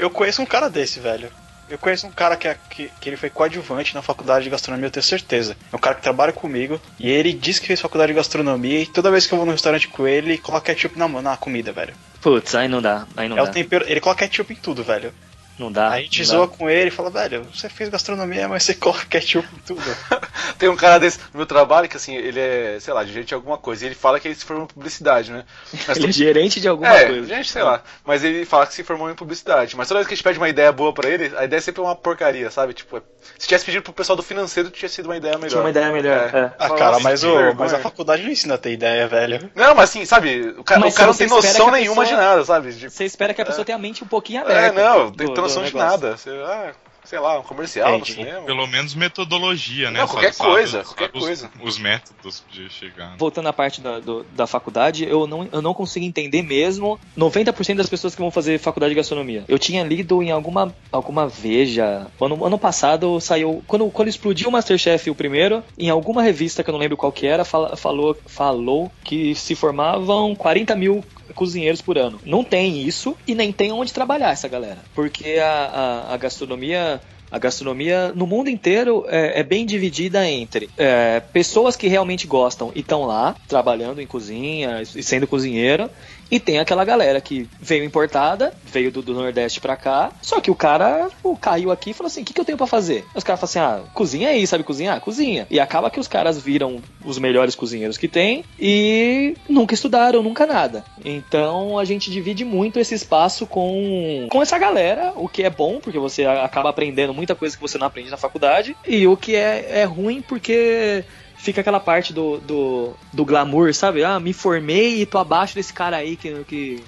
[0.00, 1.30] Eu conheço um cara desse, velho.
[1.68, 4.86] Eu conheço um cara que, é- que, que ele foi coadjuvante na faculdade de gastronomia,
[4.86, 5.56] eu tenho certeza.
[5.72, 8.86] É um cara que trabalha comigo e ele diz que fez faculdade de gastronomia e
[8.86, 11.70] toda vez que eu vou no restaurante com ele, ele coloca ketchup na, na comida,
[11.70, 11.94] velho.
[12.20, 13.52] Putz, aí não dá, aí não é dá.
[13.52, 15.14] tempero, ele coloca ketchup em tudo, velho.
[15.60, 15.90] Não dá.
[15.90, 16.56] A gente não zoa dá.
[16.56, 19.82] com ele e fala, velho, você fez gastronomia, mas você coloca ketchup em tudo.
[20.58, 23.34] Tem um cara desse no meu trabalho que, assim, ele é, sei lá, gerente de
[23.34, 23.84] alguma coisa.
[23.84, 25.44] E ele fala que ele se formou em publicidade, né?
[25.86, 27.26] Mas Ele é gerente de alguma é, coisa.
[27.26, 27.82] gente, sei lá.
[28.04, 29.76] Mas ele fala que se formou em publicidade.
[29.76, 31.62] Mas toda vez que a gente pede uma ideia boa pra ele, a ideia é
[31.62, 32.72] sempre uma porcaria, sabe?
[32.74, 33.02] Tipo, é-
[33.38, 35.48] se tivesse pedido pro pessoal do financeiro, tinha sido uma ideia melhor.
[35.50, 36.52] Tinha uma ideia melhor, é.
[36.58, 37.54] Ah, Fala cara, mas, o, vergonha.
[37.58, 39.50] mas a faculdade não ensina a ter ideia, velho.
[39.54, 40.54] Não, mas assim, sabe?
[40.58, 42.72] O cara, o cara não tem noção nenhuma pessoa- de nada, sabe?
[42.72, 44.72] Tipo, Você espera que a pessoa tenha a mente um pouquinho é, aberta.
[44.82, 46.16] não, do- tem que ter noção de nada.
[46.16, 46.72] Você, ah,
[47.04, 48.10] sei lá, um comercial Entendi.
[48.18, 48.46] no cinema.
[48.46, 50.00] Pelo menos metodologia, né?
[50.00, 51.50] Não, qualquer Sabe- coisa, sabe qualquer os, coisa.
[51.62, 53.16] Os métodos de chegar.
[53.16, 57.76] Voltando à parte da, do- da faculdade, eu não, eu não consigo entender mesmo 90%
[57.76, 59.44] das pessoas que vão fazer faculdade de gastronomia.
[59.48, 62.06] Eu tinha lido em alguma, alguma veja.
[62.20, 63.62] Ano, ano passado saiu.
[63.66, 67.10] Quando, quando explodiu o Masterchef o primeiro, em alguma revista que eu não lembro qual
[67.12, 71.04] que era, fala- falou, falou que se formavam 40 mil
[71.34, 72.20] cozinheiros por ano.
[72.24, 74.78] Não tem isso e nem tem onde trabalhar essa galera.
[74.94, 77.00] Porque a, a, a gastronomia.
[77.32, 82.72] A gastronomia no mundo inteiro é, é bem dividida entre é, pessoas que realmente gostam
[82.74, 85.88] e estão lá trabalhando em cozinha e sendo cozinheiro,
[86.30, 90.50] e tem aquela galera que veio importada, veio do, do Nordeste pra cá, só que
[90.50, 93.04] o cara pô, caiu aqui e falou assim: o que, que eu tenho pra fazer?
[93.14, 95.00] Os caras falam assim: ah, cozinha aí, sabe cozinhar?
[95.00, 95.46] Cozinha.
[95.50, 100.46] E acaba que os caras viram os melhores cozinheiros que tem e nunca estudaram, nunca
[100.46, 100.84] nada.
[101.04, 105.80] Então a gente divide muito esse espaço com, com essa galera, o que é bom,
[105.80, 109.34] porque você acaba aprendendo muita coisa que você não aprende na faculdade, e o que
[109.34, 111.04] é, é ruim porque
[111.40, 114.04] fica aquela parte do, do, do glamour, sabe?
[114.04, 116.84] Ah, me formei e tô abaixo desse cara aí que, que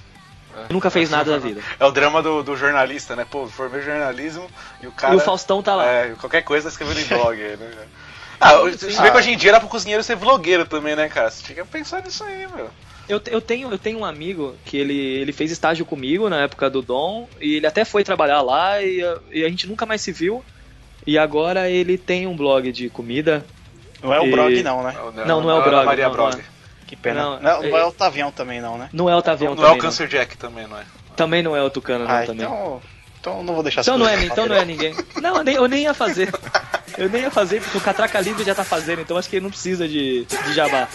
[0.69, 1.59] nunca fez nada da vida.
[1.79, 3.25] É o drama do, do jornalista, né?
[3.29, 4.47] Pô, formei jornalismo
[4.81, 5.13] e o cara.
[5.13, 5.87] E o Faustão tá lá.
[5.87, 7.87] É, qualquer coisa escrevendo em blog né?
[8.39, 11.31] Ah, você vê que hoje em dia era pro cozinheiro ser vlogueiro também, né, cara?
[11.31, 12.69] Você tinha que pensar nisso aí, meu.
[13.07, 16.69] Eu, eu, tenho, eu tenho um amigo que ele, ele fez estágio comigo na época
[16.69, 18.99] do Dom, e ele até foi trabalhar lá, e,
[19.31, 20.43] e a gente nunca mais se viu.
[21.05, 23.45] E agora ele tem um blog de comida.
[24.03, 24.93] Não é o E- Brog, não, né?
[25.25, 26.39] Não, não é o Ana Brog, Maria não, não Brog.
[26.39, 26.43] é.
[26.85, 27.21] Que pena.
[27.23, 28.89] Não, Não, não, é- é o Tavião também, não, né?
[28.93, 29.79] Não é o Tavião Não é também.
[29.79, 30.81] o Cancer Jack também, não é?
[30.81, 31.15] não.
[31.15, 32.45] Também não é o Tucano, não, Ah, também.
[32.45, 32.81] então,
[33.19, 34.95] então não vou deixar Então não, é, então não é ninguém.
[35.21, 36.31] Não, eu nem, eu nem ia fazer.
[36.97, 39.43] Eu nem ia fazer porque o Catraca Livre já tá fazendo, então acho que ele
[39.43, 40.87] não precisa de, de jabá.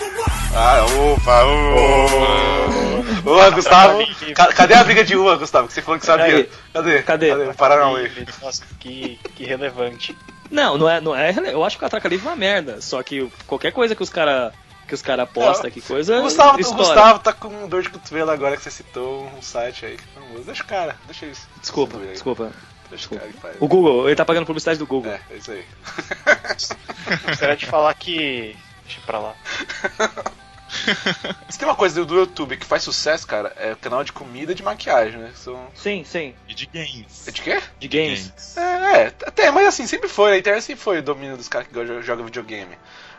[0.55, 2.99] Ah, opa, ô.
[3.31, 3.99] Ô, Gustavo.
[4.35, 5.67] ca- cadê a briga de uva, Gustavo?
[5.67, 6.25] Que você falou que sabia.
[6.27, 6.49] Aí.
[6.73, 7.03] Cadê?
[7.03, 7.33] Cadê?
[7.33, 8.11] o Paranauê.
[8.43, 10.17] Nossa, que, que relevante.
[10.51, 11.35] Não, não é, não é.
[11.53, 12.81] Eu acho que o Catraca Livre é uma merda.
[12.81, 14.53] Só que qualquer coisa que os cara
[14.87, 16.19] que os cara posta, que coisa.
[16.19, 16.83] O Gustavo, o estoura.
[16.83, 19.99] Gustavo tá com dor de cotovelo agora que você citou um site aí.
[20.15, 20.45] Famoso.
[20.45, 21.47] Deixa o cara, deixa isso.
[21.61, 22.51] Desculpa, desculpa.
[22.89, 23.57] Deixa o cara que faz.
[23.61, 25.13] O Google, ele tá pagando publicidade do Google.
[25.13, 25.65] É, é isso aí.
[27.27, 28.57] Gostaria de falar que.
[28.85, 29.35] Deixa pra lá.
[31.49, 34.53] Se tem uma coisa do YouTube que faz sucesso, cara, é o canal de comida
[34.53, 35.33] e de maquiagem, né?
[35.35, 35.69] São...
[35.75, 36.35] Sim, sim.
[36.47, 37.27] E de games.
[37.27, 37.63] É de quê?
[37.79, 38.57] De games.
[38.57, 41.69] É, é, até, mas assim, sempre foi, a internet sempre foi o domínio dos caras
[41.69, 42.77] que jogam videogame.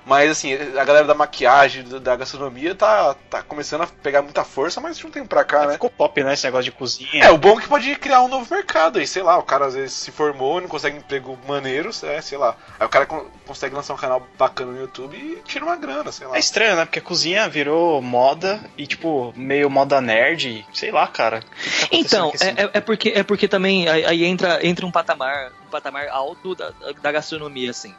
[0.10, 4.82] Mas assim, a galera da maquiagem, da gastronomia tá, tá começando a pegar muita força,
[4.82, 5.74] mas de um tempo pra cá, né?
[5.74, 6.34] Ficou pop, né?
[6.34, 7.24] Esse negócio de cozinha.
[7.26, 9.68] É, o bom é que pode criar um novo mercado aí, sei lá, o cara
[9.68, 12.56] às vezes se formou e não consegue um emprego maneiro, é, sei lá.
[12.80, 16.12] Aí o cara con- consegue lançar um canal bacana no YouTube e tira uma grana,
[16.12, 16.36] sei lá.
[16.36, 16.86] É estranho, né?
[16.86, 20.66] Porque a cozinha virou moda e, tipo, meio moda nerd.
[20.74, 21.40] Sei lá, cara.
[21.40, 24.86] O que que tá Então, é, é- é porque, é porque também aí, entra, entra
[24.88, 27.94] um patamar patamar alto da, da gastronomia, assim.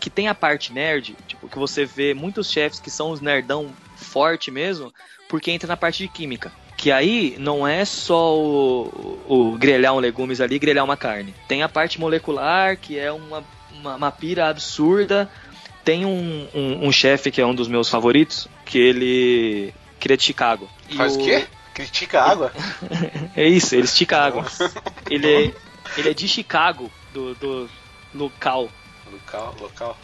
[0.00, 3.70] Que tem a parte nerd, tipo, que você vê muitos chefs que são os nerdão
[3.96, 4.92] forte mesmo,
[5.28, 6.50] porque entra na parte de química.
[6.76, 11.34] Que aí não é só o, o grelhar um legumes ali, grelhar uma carne.
[11.46, 15.30] Tem a parte molecular, que é uma, uma, uma pira absurda.
[15.84, 20.16] Tem um, um, um chefe que é um dos meus favoritos, que ele, que é
[20.16, 20.68] de Chicago.
[20.88, 21.46] E Faz o quê?
[21.74, 22.52] Critica a água?
[23.36, 24.46] É isso, ele estica a água.
[25.08, 25.54] Ele é,
[25.96, 27.70] ele é de Chicago, do, do
[28.14, 28.68] local.
[29.10, 29.98] Local, local.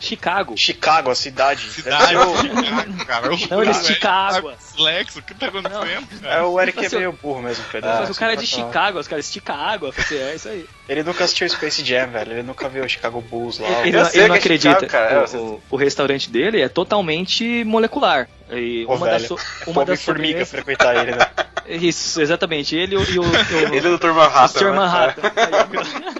[0.00, 0.54] Chicago.
[0.58, 1.62] Chicago, a cidade.
[1.70, 3.26] Cidade, É o, Chicago, cara.
[3.28, 4.54] Não, ele cara estica é água.
[4.78, 6.46] Lex, o que tá acontecendo, é cara?
[6.46, 7.88] o Eric é meio burro mesmo, Pedro.
[7.88, 8.46] Mas o cara é de.
[8.46, 9.94] Chicago, os caras estica água.
[10.10, 10.66] É isso aí.
[10.88, 12.32] Ele nunca assistiu Space Jam, velho.
[12.32, 13.68] Ele nunca viu o Chicago Bulls lá.
[13.86, 14.80] Ele, Eu não- ele não que é acredita.
[14.80, 15.20] Chicago, cara.
[15.20, 18.28] O, É, o- o restaurante dele é totalmente molecular.
[18.50, 19.38] E Pô, uma das, velho.
[19.38, 21.26] so- É uma pobre das formiga sobremesas- frequentar ele, né?
[21.66, 22.76] Isso, exatamente.
[22.76, 23.24] Ele e o, e o, o,
[23.74, 24.12] Ele é o Dr.
[24.12, 24.44] Manhattan.
[24.44, 24.72] o Sr.
[24.74, 26.13] né?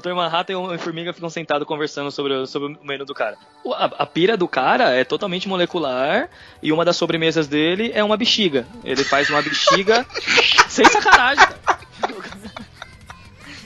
[0.00, 0.12] Dr.
[0.12, 3.36] Manhattan e o Formiga ficam sentados conversando sobre, o- sobre o menu do cara.
[3.74, 6.28] A, a pira do cara é totalmente molecular
[6.62, 8.66] e uma das sobremesas dele é uma bexiga.
[8.82, 10.04] Ele faz uma bexiga
[10.68, 11.78] sem sacanagem, cara.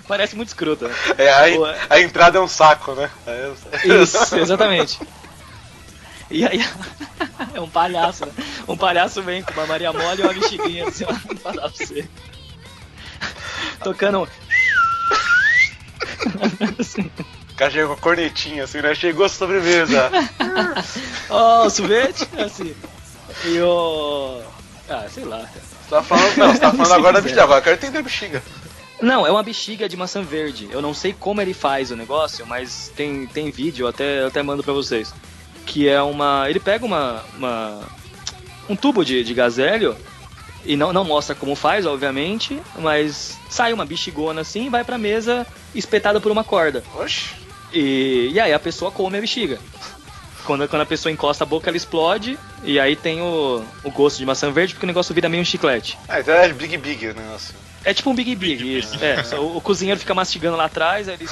[0.07, 0.87] Parece muito escroto.
[0.89, 0.95] né?
[1.19, 3.11] É, a, Pô, a entrada é um saco, né?
[3.27, 3.53] É,
[4.03, 4.99] Isso, exatamente.
[6.31, 6.61] E aí,
[7.55, 8.33] é um palhaço, né?
[8.67, 11.69] Um palhaço vem com uma Maria Mole e uma bexiguinha assim, ó, pra dar pra
[11.71, 12.09] você.
[13.83, 14.29] Tocando.
[17.49, 18.95] O cara chega com a cornetinha assim, né?
[18.95, 20.11] Chegou a sobremesa.
[21.29, 22.73] Ó, o sorvete, assim.
[23.45, 24.41] E o.
[24.89, 25.41] Ah, sei lá.
[25.41, 27.43] Você tá falando, não, você tá falando agora da bexiga.
[27.43, 28.43] Agora eu quero entender a bexiga.
[29.03, 30.69] Não, é uma bexiga de maçã verde.
[30.71, 34.29] Eu não sei como ele faz o negócio, mas tem, tem vídeo, eu até, eu
[34.29, 35.13] até mando pra vocês.
[35.67, 36.49] Que é uma.
[36.49, 37.25] Ele pega uma.
[37.37, 37.81] uma
[38.69, 39.97] um tubo de, de gazélio
[40.69, 44.99] e não, não mostra como faz, obviamente, mas sai uma bexigona assim e vai pra
[44.99, 46.85] mesa espetada por uma corda.
[46.95, 47.31] Oxi.
[47.73, 49.59] E, e aí a pessoa come a bexiga.
[50.45, 52.39] Quando, quando a pessoa encosta a boca, ela explode.
[52.63, 55.45] E aí tem o, o gosto de maçã verde, porque o negócio vira meio um
[55.45, 55.99] chiclete.
[56.07, 57.55] Ah, então é Big Big o negócio.
[57.83, 59.03] É tipo um Big Big, isso.
[59.03, 61.27] É, só o, o cozinheiro fica mastigando lá atrás, aí ele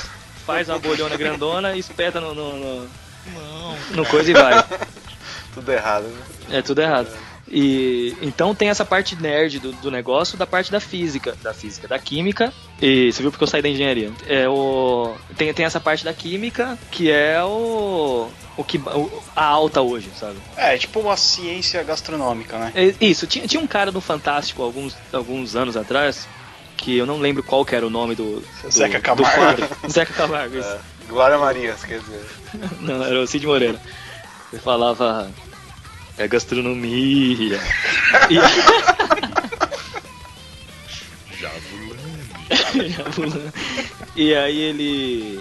[0.46, 2.88] faz uma bolhona grandona e espeta no, no, no,
[3.35, 4.64] Não, no coisa e vai.
[5.53, 6.59] Tudo errado, né?
[6.59, 7.09] É tudo errado.
[7.48, 11.87] E então tem essa parte nerd do, do negócio, da parte da física, da física,
[11.87, 12.52] da química.
[12.82, 14.11] E você viu porque eu saí da engenharia?
[14.26, 19.44] É o tem, tem essa parte da química que é o o que o- a
[19.44, 20.37] alta hoje, sabe?
[20.56, 22.72] É, é tipo uma ciência gastronômica, né?
[22.74, 26.26] É, Isso, tinha, tinha um cara no Fantástico alguns, alguns anos atrás,
[26.76, 29.35] que eu não lembro qual que era o nome do, do Zeca do Camargo.
[29.37, 29.68] quadro.
[29.88, 30.68] Zeca Camargo, isso.
[30.68, 30.78] É.
[31.09, 32.24] Glória Maria, quer dizer.
[32.80, 33.80] Não, era o Cid Moreira.
[34.52, 35.30] Ele falava.
[36.18, 37.61] É gastronomia.
[38.31, 38.37] E,
[42.88, 43.52] Jabulani.
[44.14, 45.40] e aí ele.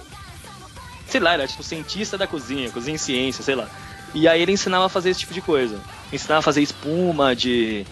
[1.07, 3.69] Sei lá, era tipo cientista da cozinha, cozinha em ciência, sei lá.
[4.13, 5.79] E aí ele ensinava a fazer esse tipo de coisa.
[6.11, 7.85] Ensinava a fazer espuma de.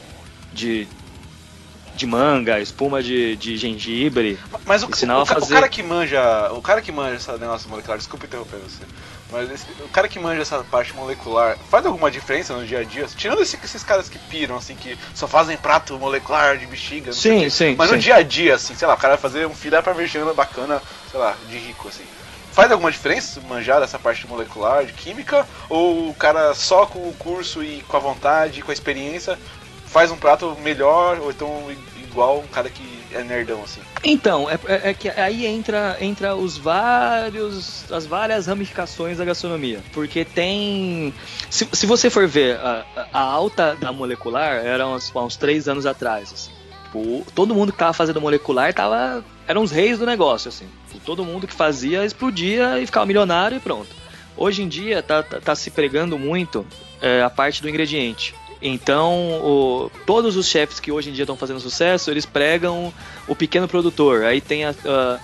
[0.51, 0.87] de.
[1.95, 4.37] de manga, espuma de, de gengibre.
[4.65, 6.51] Mas o, Ensinava o, a fazer- o cara que manja.
[6.53, 8.83] O cara que manja esse negócio molecular, desculpa interromper você.
[9.33, 12.83] Mas esse- o cara que manja essa parte molecular faz alguma diferença no dia a
[12.83, 13.07] dia?
[13.07, 17.11] Tirando esse- esses caras que piram, assim, que só fazem prato molecular de bexiga.
[17.11, 17.75] Sim, sim.
[17.75, 17.95] Mas sim.
[17.95, 20.81] no dia a dia, assim, sei lá, o cara vai fazer um filé parmegiana bacana,
[21.09, 22.05] sei lá, de rico, assim.
[22.51, 25.47] Faz alguma diferença manjar dessa parte molecular, de química?
[25.67, 29.39] Ou o cara só com o curso e com a vontade, com a experiência,
[29.87, 31.65] faz um prato melhor, ou então
[31.95, 33.81] igual um cara que é nerdão, assim?
[34.03, 39.79] Então, é, é- é que aí entra, entra os vários, as várias ramificações da gastronomia.
[39.93, 41.13] Porque tem.
[41.49, 45.85] Se, se você for ver, a, a alta da molecular era uns, uns três anos
[45.85, 46.31] atrás.
[46.33, 46.51] Assim.
[46.85, 49.23] Tipo, todo mundo que tava fazendo molecular tava.
[49.47, 50.67] eram os reis do negócio, assim.
[50.87, 54.03] Tipo, Todo mundo que fazia explodia e ficava milionário e pronto.
[54.35, 56.65] Hoje em dia tá, tá, tá se pregando muito
[57.01, 58.33] é, a parte do ingrediente.
[58.63, 62.93] Então, o- todos os chefes que hoje em dia estão fazendo sucesso, eles pregam
[63.27, 64.23] o pequeno produtor.
[64.23, 65.19] Aí tem a, a,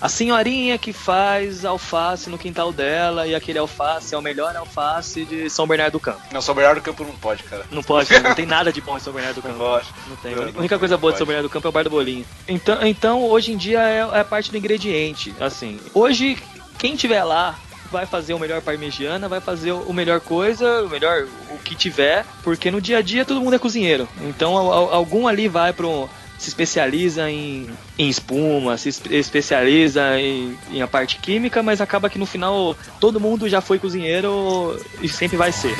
[0.00, 5.24] a senhorinha que faz alface no quintal dela e aquele alface é o melhor alface
[5.24, 6.20] de São Bernardo do Campo.
[6.32, 7.64] Não, São Bernardo do Campo não pode, cara.
[7.72, 9.64] Não pode, não tem nada de bom em São Bernardo do Não Campo.
[9.70, 9.86] pode.
[10.08, 10.34] Não tem.
[10.36, 11.18] Não, A não única coisa boa de.
[11.18, 12.24] São Bernardo do Campo é o bar do bolinho.
[12.46, 15.34] Então, então hoje em dia é, é a parte do ingrediente.
[15.40, 16.38] Assim, hoje,
[16.78, 17.58] quem tiver lá
[17.96, 22.26] vai fazer o melhor parmegiana, vai fazer o melhor coisa, o melhor o que tiver,
[22.42, 24.06] porque no dia a dia todo mundo é cozinheiro.
[24.20, 26.06] Então al- al- algum ali vai pro
[26.38, 27.66] se especializa em,
[27.98, 32.76] em espuma, se espe- especializa em, em a parte química, mas acaba que no final
[33.00, 35.74] todo mundo já foi cozinheiro e sempre vai ser.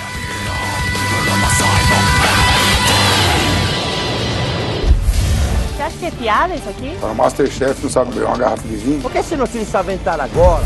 [5.76, 6.96] Você acha que que é piada isso aqui?
[7.00, 9.00] Para o Masterchef não sabe beber uma garrafa de vinho?
[9.00, 10.64] Por que você não se aventar agora?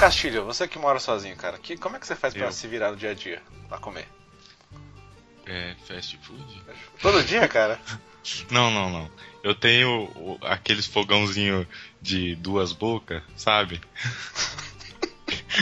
[0.00, 2.52] Castilho, você que mora sozinho, cara, que, como é que você faz pra Eu.
[2.52, 3.42] se virar no dia a dia?
[3.68, 4.08] Pra comer?
[5.44, 6.62] É, fast food?
[7.02, 7.78] Todo dia, cara?
[8.50, 9.10] Não, não, não.
[9.42, 11.66] Eu tenho aqueles fogãozinho
[12.02, 13.80] de duas bocas, sabe?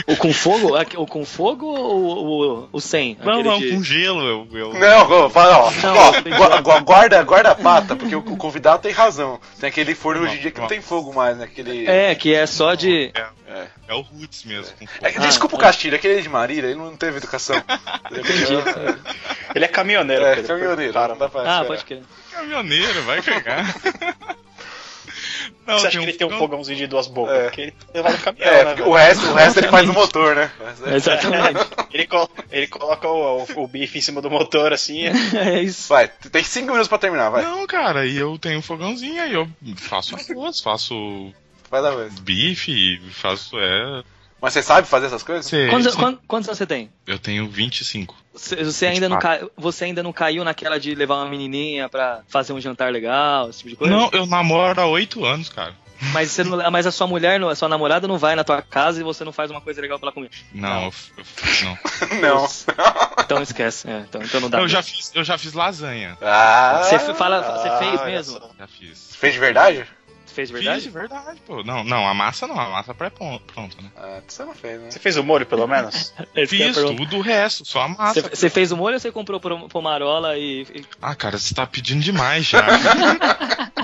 [0.07, 0.71] O com fogo?
[0.97, 3.17] O com fogo ou o, o sem?
[3.23, 4.21] Não, não, de- com gelo.
[4.21, 8.91] Eu, eu- Não, fala, ó, Não, ó, guarda, guarda a pata, porque o, convidado tem
[8.91, 9.39] razão.
[9.59, 11.45] Tem aquele forno hoje em dia que não tem fogo mais, né?
[11.45, 11.85] Aquele.
[11.87, 13.11] É, que é só de.
[13.13, 13.39] É.
[13.87, 14.75] É o Roots mesmo.
[14.77, 14.89] Fogo.
[15.01, 17.55] É, desculpa o Ah, Castilho, aquele de Marília, ele não teve educação.
[18.11, 18.53] Entendi.
[19.55, 20.47] Ele é caminhoneiro, É, Pedro.
[20.55, 21.65] caminhoneiro, Cara, não dá pra Ah, esperar.
[21.65, 22.01] pode crer.
[22.31, 23.65] Caminhoneiro, vai cagar.
[25.69, 27.35] Não, Você acha que ele tem um fogão- fogãozinho de duas bocas?
[27.37, 27.43] É.
[27.43, 30.35] Porque ele leva no caminhão, É, né, o resto, o resto ele faz no motor,
[30.35, 30.51] né?
[30.81, 31.59] O é- Exatamente.
[31.93, 35.03] Ele, colo- ele coloca o, o, o bife em cima do motor, assim.
[35.37, 35.89] É isso.
[35.89, 37.43] Vai, tem cinco minutos pra terminar, vai.
[37.43, 41.31] Não, cara, e eu tenho um fogãozinho aí eu faço arroz, faço
[41.69, 42.17] Vai dar vez.
[42.19, 44.03] bife, faço é.
[44.41, 45.45] Mas você sabe fazer essas coisas?
[45.45, 46.01] Sei, Quantos, sei.
[46.01, 46.89] quantos, quantos anos você tem?
[47.05, 48.15] Eu tenho 25.
[48.33, 52.21] Você, você ainda não cai, você ainda não caiu naquela de levar uma menininha pra
[52.27, 53.93] fazer um jantar legal, esse tipo de coisa?
[53.93, 55.73] Não, eu namoro há 8 anos, cara.
[56.13, 58.61] Mas, você não- mas a sua mulher, não- a sua namorada não vai na tua
[58.61, 60.29] casa e você não faz uma coisa legal pra ela comer.
[60.53, 61.77] Não, eu f- eu não.
[62.39, 62.47] Não.
[63.25, 63.89] Então esquece.
[63.89, 64.59] é, então, então não dá.
[64.59, 66.17] Eu já fiz, eu já fiz lasanha.
[66.21, 68.39] Ah, Você fala, você Ah, fez olha mesmo?
[68.57, 69.15] Já fiz.
[69.17, 69.85] fez de verdade?
[70.33, 70.83] Fez de Fiz verdade?
[70.83, 71.63] de verdade, pô.
[71.63, 73.91] Não, não, a massa não, a massa pré-pronta, né?
[73.95, 74.91] Ah, você não fez, né?
[74.91, 76.13] Você fez o molho, pelo menos?
[76.35, 78.21] É Fiz tudo o resto, só a massa.
[78.21, 80.85] Você, você fez o molho ou você comprou pomarola e.
[81.01, 82.65] Ah, cara, você tá pedindo demais já.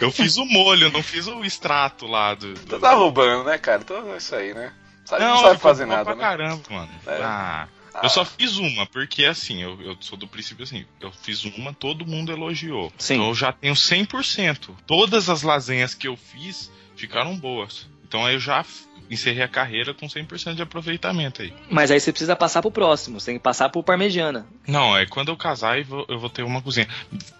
[0.00, 2.54] eu fiz o molho, não fiz o extrato lá do.
[2.54, 2.70] do...
[2.70, 3.82] Você tá roubando, né, cara?
[3.82, 4.72] Então é isso aí, né?
[5.04, 6.20] Sabe, não, Não, sabe fazer nada, pra né?
[6.20, 6.90] caramba, mano.
[7.06, 7.22] É.
[7.22, 7.68] Ah,
[8.02, 11.72] eu só fiz uma, porque assim, eu, eu sou do princípio assim, eu fiz uma,
[11.72, 12.92] todo mundo elogiou.
[12.98, 13.14] Sim.
[13.14, 14.70] Então eu já tenho 100%.
[14.86, 17.86] Todas as lasanhas que eu fiz ficaram boas.
[18.06, 18.64] Então aí eu já
[19.08, 21.52] encerrei a carreira com 100% de aproveitamento aí.
[21.70, 24.44] Mas aí você precisa passar pro próximo, você tem que passar pro parmegiana.
[24.66, 26.88] Não, é quando eu casar eu vou, eu vou ter uma cozinha.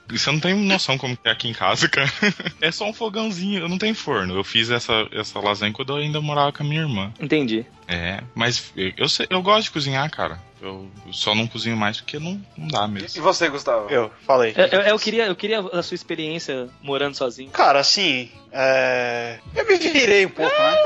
[0.09, 2.09] Você não tem noção como que é aqui em casa, cara.
[2.61, 4.35] É só um fogãozinho, eu não tenho forno.
[4.37, 7.12] Eu fiz essa, essa lasanha quando eu ainda morava com a minha irmã.
[7.21, 7.66] Entendi.
[7.88, 10.40] É, mas eu, eu, sei- eu gosto de cozinhar, cara.
[10.61, 13.23] Eu só não cozinho mais porque não, não dá E mesmo.
[13.23, 13.90] você, Gustavo?
[13.90, 14.55] Eu falei.
[14.57, 17.51] Eu, eu- eu queria, eu queria a sua experiência morando sozinho.
[17.51, 19.38] Cara, assim, é...
[19.55, 20.77] eu me virei um pouco, né?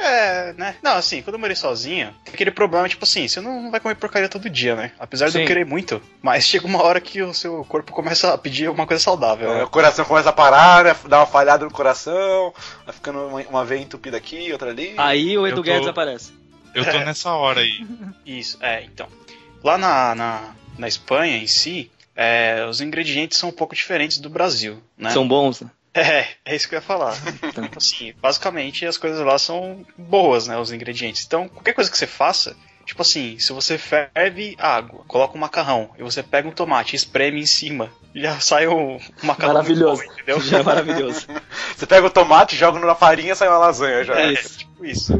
[0.00, 0.76] É, né?
[0.82, 3.80] Não, assim, quando eu morei sozinho, tem aquele problema, tipo assim, você não, não vai
[3.80, 4.92] comer porcaria todo dia, né?
[4.98, 5.40] Apesar de Sim.
[5.40, 8.86] eu querer muito, mas chega uma hora que o seu corpo começa a pedir alguma
[8.86, 9.64] coisa saudável, É, né?
[9.64, 10.96] o coração começa a parar, né?
[11.06, 12.52] Dá uma falhada no coração,
[12.84, 14.94] vai ficando uma, uma veia entupida aqui, outra ali.
[14.96, 16.32] Aí o Edu Eu tô- Guedes aparece.
[16.74, 17.84] Eu tô nessa hora aí.
[18.24, 19.06] Isso, é, então.
[19.62, 20.40] Lá na, na,
[20.78, 25.10] na Espanha em si, é, os ingredientes são um pouco diferentes do Brasil, né?
[25.10, 25.60] São bons.
[25.60, 25.70] né?
[25.92, 27.16] É, é isso que eu ia falar.
[27.42, 30.56] Então, assim, basicamente as coisas lá são boas, né?
[30.56, 31.24] Os ingredientes.
[31.24, 35.90] Então, qualquer coisa que você faça, tipo assim, se você ferve água, coloca um macarrão
[35.98, 39.54] e você pega um tomate e espreme em cima, já sai um macarrão.
[39.54, 40.04] Maravilhoso.
[40.04, 40.40] bom, entendeu?
[40.40, 41.26] Já é maravilhoso.
[41.76, 44.20] Você pega o tomate, joga na farinha e sai uma lasanha já.
[44.20, 44.58] É, isso.
[44.58, 45.12] tipo isso.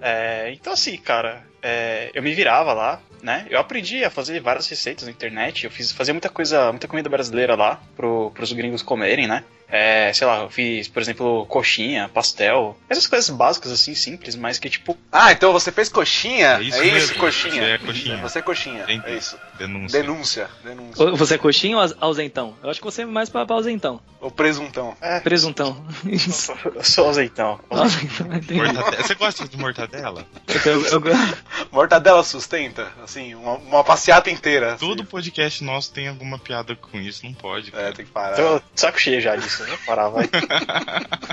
[0.00, 3.46] É, então assim, cara, é, eu me virava lá, né?
[3.48, 5.64] Eu aprendi a fazer várias receitas na internet.
[5.64, 9.44] Eu fiz, fazia muita coisa, muita comida brasileira lá pro, pros gringos comerem, né?
[9.74, 14.58] É, sei lá, eu fiz, por exemplo, coxinha, pastel, essas coisas básicas assim, simples, mas
[14.58, 16.58] que tipo, Ah, então você fez coxinha?
[16.58, 17.18] É isso é isso mesmo.
[17.18, 17.52] coxinha.
[17.54, 18.16] Você é coxinha.
[18.18, 18.82] Você é coxinha.
[18.82, 19.02] Entendi.
[19.06, 19.38] É isso.
[19.58, 20.00] Denúncia.
[20.02, 20.50] Denúncia.
[20.62, 21.10] Denúncia.
[21.12, 22.54] Você é coxinha ou ausentão?
[22.62, 24.00] Eu acho que você é mais pra, pra ausentão.
[24.20, 24.94] O presuntão.
[25.00, 25.84] é, Presuntão.
[26.04, 26.52] Isso.
[26.74, 27.06] eu sou.
[27.06, 27.58] Ausentão,
[28.36, 28.54] entendi.
[28.54, 29.02] Mortadela.
[29.02, 30.26] Você gosta de mortadela?
[30.66, 31.02] Eu- eu-
[31.72, 34.74] Mortadela sustenta, assim, uma, uma passeata inteira.
[34.74, 34.86] assim.
[34.86, 37.70] Todo podcast nosso tem alguma piada com isso, não pode.
[37.72, 37.88] cara.
[37.88, 38.36] É, tem que parar.
[38.36, 40.28] Tô saco cheio já disso, vou parar, vai.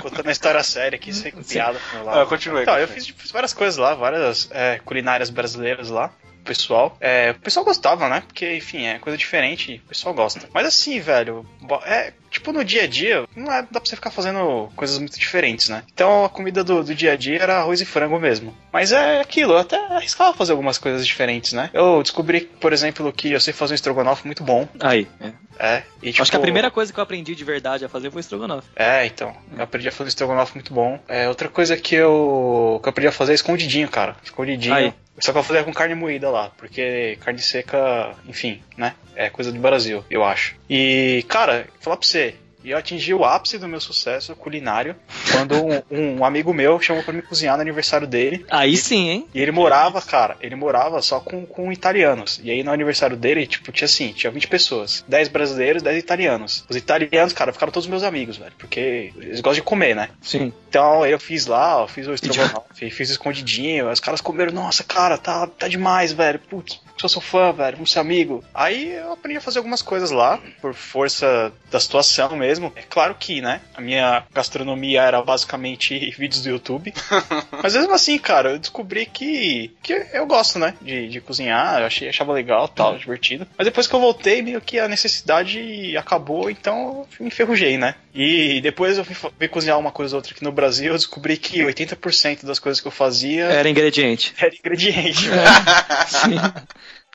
[0.02, 2.20] Contando a história séria aqui, sem piada pro meu lado.
[2.20, 3.06] Ah, continue, Então, eu continue.
[3.06, 6.10] fiz, fiz várias coisas lá, várias é, culinárias brasileiras lá.
[6.40, 8.22] o Pessoal, é, o pessoal gostava, né?
[8.26, 10.48] Porque, enfim, é coisa diferente, o pessoal gosta.
[10.54, 11.46] Mas assim, velho,
[11.84, 15.18] é tipo no dia a dia, não é, dá pra você ficar fazendo coisas muito
[15.18, 15.82] diferentes, né?
[15.92, 18.56] Então a comida do, do dia a dia era arroz e frango mesmo.
[18.72, 21.68] Mas é aquilo, eu até arriscava fazer algumas coisas diferentes, né?
[21.74, 24.66] Eu descobri, por exemplo, que eu sei fazer um estrogonofe muito bom.
[24.80, 25.06] Aí.
[25.20, 25.32] é.
[25.60, 28.10] É, e, tipo, Acho que a primeira coisa que eu aprendi de verdade a fazer
[28.10, 28.66] foi estrogonofe.
[28.74, 29.36] É, então.
[29.54, 30.98] Eu aprendi a fazer estrogonofe muito bom.
[31.06, 34.16] É, outra coisa que eu, que eu aprendi a fazer é escondidinho, cara.
[34.24, 34.74] Escondidinho.
[34.74, 34.94] Aí.
[35.18, 38.94] Só que eu fazia com carne moída lá, porque carne seca, enfim, né?
[39.14, 40.56] É coisa do Brasil, eu acho.
[40.68, 44.96] E, cara, falar pra você, E eu atingi o ápice do meu sucesso culinário
[45.32, 48.44] quando um, um amigo meu chamou pra me cozinhar no aniversário dele.
[48.50, 49.26] Aí sim, hein?
[49.34, 52.40] E ele morava, cara, ele morava só com, com italianos.
[52.42, 55.04] E aí no aniversário dele, tipo, tinha assim, tinha 20 pessoas.
[55.08, 56.64] 10 brasileiros, 10 italianos.
[56.68, 58.52] Os italianos, cara, ficaram todos meus amigos, velho.
[58.58, 60.10] Porque eles gostam de comer, né?
[60.20, 60.52] Sim.
[60.68, 63.90] Então eu fiz lá, eu fiz o estrogonofe, fiz escondidinho.
[63.90, 66.38] Os caras comeram, nossa, cara, tá, tá demais, velho.
[66.38, 68.44] Putz, sou seu fã, velho, vamos ser amigo.
[68.54, 72.72] Aí eu aprendi a fazer algumas coisas lá, por força da situação mesmo.
[72.76, 76.92] É claro que, né, a minha gastronomia era basicamente vídeos do YouTube.
[77.62, 81.86] Mas mesmo assim, cara, eu descobri que, que eu gosto, né, de, de cozinhar, eu
[81.86, 83.46] achei, achava legal, tal, divertido.
[83.56, 87.94] Mas depois que eu voltei, meio que a necessidade acabou, então eu me enferrujei, né.
[88.14, 91.36] E depois eu fui, fui cozinhar uma coisa ou outra aqui no Brasil, eu descobri
[91.36, 94.34] que 80% das coisas que eu fazia Era ingrediente.
[94.38, 95.28] era ingrediente.
[96.08, 96.36] Sim.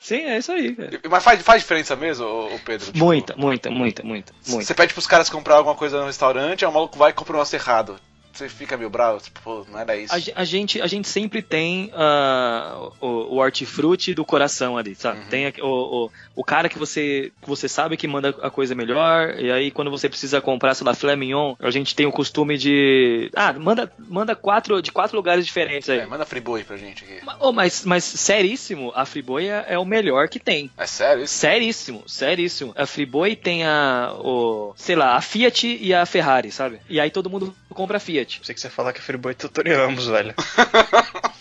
[0.05, 1.01] Sim, é isso aí, cara.
[1.09, 2.85] Mas faz, faz diferença mesmo, ô Pedro?
[2.85, 4.63] Tipo, Muita, muita, muita, muita, muita.
[4.63, 7.33] Você pede pros caras comprar alguma coisa no restaurante, aí o maluco vai e compra
[7.33, 7.99] um negócio errado.
[8.35, 10.13] Você fica meio bravo, tipo, pô, não era isso.
[10.13, 15.19] A, a gente, a gente sempre tem ah, o, o hortifruti do coração ali, sabe?
[15.21, 15.25] Uhum.
[15.27, 15.65] Tem o,
[16.05, 19.71] o, o cara que você, que você sabe que manda a coisa melhor, e aí
[19.71, 23.31] quando você precisa comprar, sei lá, filé mignon, a gente tem o costume de.
[23.35, 25.99] Ah, manda, manda quatro, de quatro lugares diferentes aí.
[25.99, 27.23] É, manda friboi pra gente aqui.
[27.23, 30.69] Ma- oh, mas, mas seríssimo, a Friboi é, é o melhor que tem.
[30.77, 31.33] É sério isso?
[31.33, 32.73] Seríssimo, seríssimo.
[32.75, 36.79] A Friboi tem a, o, sei lá, a Fiat e a Ferrari, sabe?
[36.89, 38.39] E aí todo mundo compra a Fiat.
[38.39, 40.33] Pensei que você falar que a Friboi tutoriamos, velho.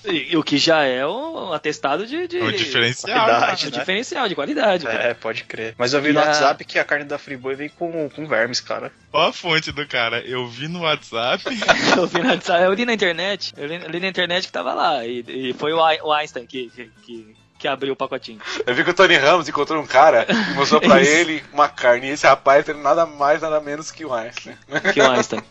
[0.06, 3.24] E, o que já é um atestado de, de É um diferencial.
[3.26, 3.78] Qualidade, de né?
[3.78, 4.84] diferencial, de qualidade.
[4.84, 5.02] cara.
[5.02, 5.74] É, pode crer.
[5.78, 8.26] Mas eu vi E no a- WhatsApp que a carne da Friboi vem com, com
[8.26, 8.92] vermes, cara.
[9.10, 10.20] Ó a fonte do cara.
[10.20, 11.42] Eu vi no WhatsApp.
[11.96, 15.06] Eu, vi na, eu li na internet, eu li, li na internet que tava lá.
[15.06, 18.40] E, e foi o, Einstein que, que, que, que abriu o pacotinho.
[18.66, 22.08] Eu vi que o Tony Ramos encontrou um cara e mostrou pra ele uma carne.
[22.08, 24.54] E esse rapaz tem nada mais, nada menos que o Einstein.
[24.92, 25.42] Que o Einstein.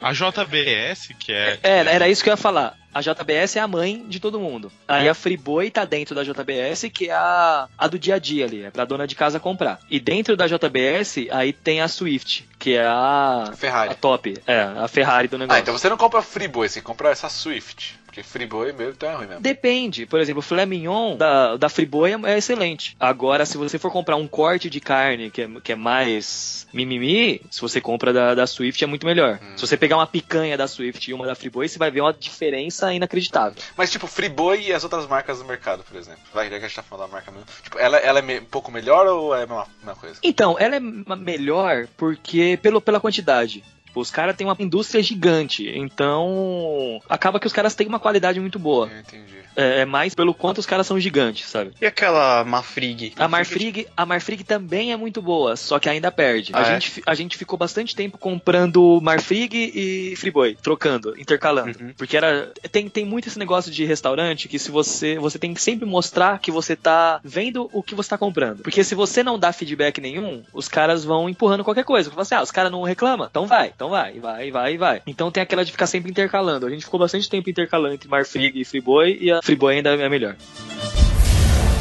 [0.00, 1.58] A JBS, que é.
[1.62, 2.76] É, era isso que eu ia falar.
[2.94, 4.70] A JBS é a mãe de todo mundo.
[4.86, 8.44] Aí a Friboi tá dentro da JBS, que é a, a do dia a dia
[8.44, 9.80] ali, é pra dona de casa comprar.
[9.90, 13.90] E dentro da JBS, aí tem a Swift, que é a, Ferrari.
[13.90, 14.40] a top.
[14.46, 15.58] É, a Ferrari do negócio.
[15.58, 17.98] Ah, então você não compra friboi, você compra essa Swift.
[18.14, 19.42] Porque friboi mesmo é ruim mesmo.
[19.42, 20.06] Depende.
[20.06, 22.96] Por exemplo, o filé mignon da, da Friboi é, é excelente.
[23.00, 27.40] Agora, se você for comprar um corte de carne que é, que é mais mimimi,
[27.50, 29.40] se você compra da, da Swift é muito melhor.
[29.56, 32.12] Se você pegar uma picanha da Swift e uma da Friboi, você vai ver uma
[32.12, 33.60] diferença inacreditável.
[33.76, 36.20] Mas tipo, friboi e as outras marcas do mercado, por exemplo.
[36.32, 37.46] Vai, já que a gente tá falando da marca mesmo.
[37.64, 40.20] Tipo, ela, ela é um pouco melhor ou é a mesma, mesma coisa?
[40.22, 43.64] Então, ela é melhor porque pelo, pela quantidade.
[43.94, 48.40] Tipo, Os caras têm uma indústria gigante, então acaba que os caras têm uma qualidade
[48.40, 48.90] muito boa.
[48.92, 49.44] Eu entendi.
[49.56, 51.70] É, é mais pelo quanto os caras são gigantes, sabe?
[51.80, 53.12] E aquela Mafrig?
[53.16, 56.50] A Marfrig, a Marfrig também é muito boa, só que ainda perde.
[56.52, 56.80] Ah, a, é?
[56.80, 61.78] gente, a gente ficou bastante tempo comprando Marfrig e Friboi, trocando, intercalando.
[61.80, 61.94] Uhum.
[61.96, 65.62] Porque era tem, tem muito esse negócio de restaurante que se você você tem que
[65.62, 68.62] sempre mostrar que você tá vendo o que você tá comprando.
[68.62, 72.08] Porque se você não dá feedback nenhum, os caras vão empurrando qualquer coisa.
[72.08, 75.02] Você fala assim, ah, os caras não reclamam, então vai, então vai, vai, vai, vai.
[75.06, 76.66] Então tem aquela de ficar sempre intercalando.
[76.66, 80.08] A gente ficou bastante tempo intercalando entre Marfrig e Friboi e a Friboi ainda é
[80.08, 80.36] melhor.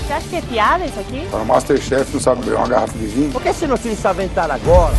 [0.06, 1.26] Você acha que é piada isso aqui?
[1.30, 3.32] Para o Masterchef não sabe beber uma garrafa de vinho.
[3.32, 4.93] Por que você não se aventar agora?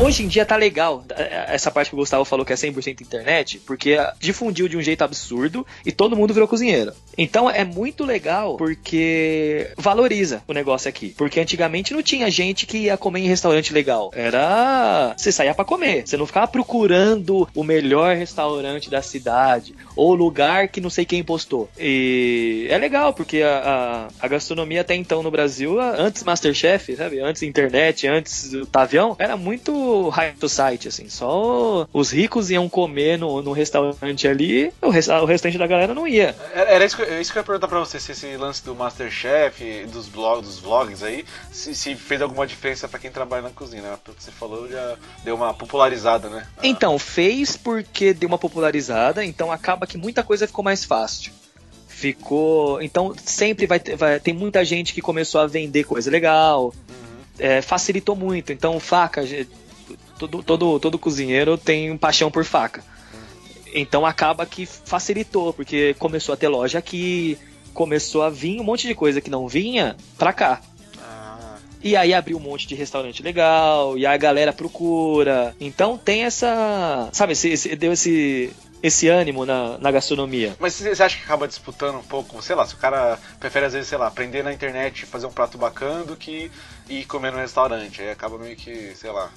[0.00, 3.00] Hoje em dia tá legal eh, essa parte que o Gustavo falou que é 100%
[3.00, 6.92] internet, porque ah, difundiu de um jeito absurdo e todo mundo virou cozinheiro.
[7.16, 11.14] Então é muito legal porque valoriza o negócio aqui.
[11.16, 14.10] Porque antigamente não tinha gente que ia comer em restaurante legal.
[14.14, 15.14] Era.
[15.16, 16.06] Você saía pra comer.
[16.06, 21.22] Você não ficava procurando o melhor restaurante da cidade ou lugar que não sei quem
[21.22, 21.70] postou.
[21.78, 27.20] E é legal porque a, a, a gastronomia até então no Brasil, antes Masterchef, sabe?
[27.20, 31.08] Antes internet, antes Tavião, era muito high society, assim.
[31.08, 35.94] Só os ricos iam comer no, no restaurante ali, o, resta- o restante da galera
[35.94, 36.34] não ia.
[36.54, 38.74] Era isso que, eu- isso que eu ia perguntar pra você, se esse lance do
[38.74, 43.50] Masterchef, dos, blog, dos vlogs aí, se, se fez alguma diferença pra quem trabalha na
[43.50, 43.98] cozinha, né?
[44.04, 46.46] Pelo que você falou, já deu uma popularizada, né?
[46.62, 51.32] Então, fez porque deu uma popularizada, então acaba que muita coisa ficou mais fácil.
[51.88, 52.82] Ficou.
[52.82, 53.96] Então, sempre vai ter.
[53.96, 56.74] Vai, tem muita gente que começou a vender coisa legal.
[57.38, 58.52] É, facilitou muito.
[58.52, 59.22] Então, faca.
[60.18, 62.82] Todo, todo, todo cozinheiro tem paixão por faca.
[63.74, 67.36] Então acaba que facilitou, porque começou a ter loja aqui,
[67.72, 70.60] começou a vir um monte de coisa que não vinha pra cá.
[71.02, 75.54] ah, E aí abriu um monte de restaurante legal, e aí a galera procura.
[75.60, 77.08] Então tem essa.
[77.12, 80.54] Sabe, esse, esse- deu esse, esse ânimo na, na gastronomia.
[80.60, 83.72] Mas você acha que acaba disputando um pouco, sei lá, se o cara prefere às
[83.72, 86.48] vezes, sei lá, aprender na internet e fazer um prato bacana do que
[86.88, 89.30] ir comer no restaurante, aí acaba meio que, sei lá,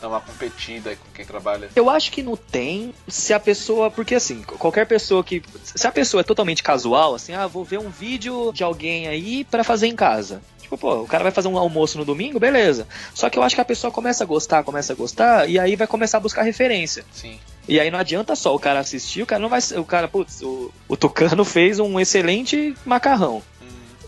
[0.00, 1.68] dar uma competida com quem trabalha.
[1.74, 3.90] Eu acho que não tem se a pessoa.
[3.90, 5.42] Porque assim, qualquer pessoa que.
[5.62, 9.44] Se a pessoa é totalmente casual, assim, ah, vou ver um vídeo de alguém aí
[9.44, 10.42] pra fazer em casa.
[10.60, 12.86] Tipo, pô, o cara vai fazer um almoço no domingo, beleza.
[13.12, 15.74] Só que eu acho que a pessoa começa a gostar, começa a gostar, e aí
[15.74, 17.04] vai começar a buscar referência.
[17.12, 17.38] Sim.
[17.68, 19.60] E aí não adianta só o cara assistir, o cara não vai.
[19.76, 23.42] O cara, putz, o, o Tucano fez um excelente macarrão.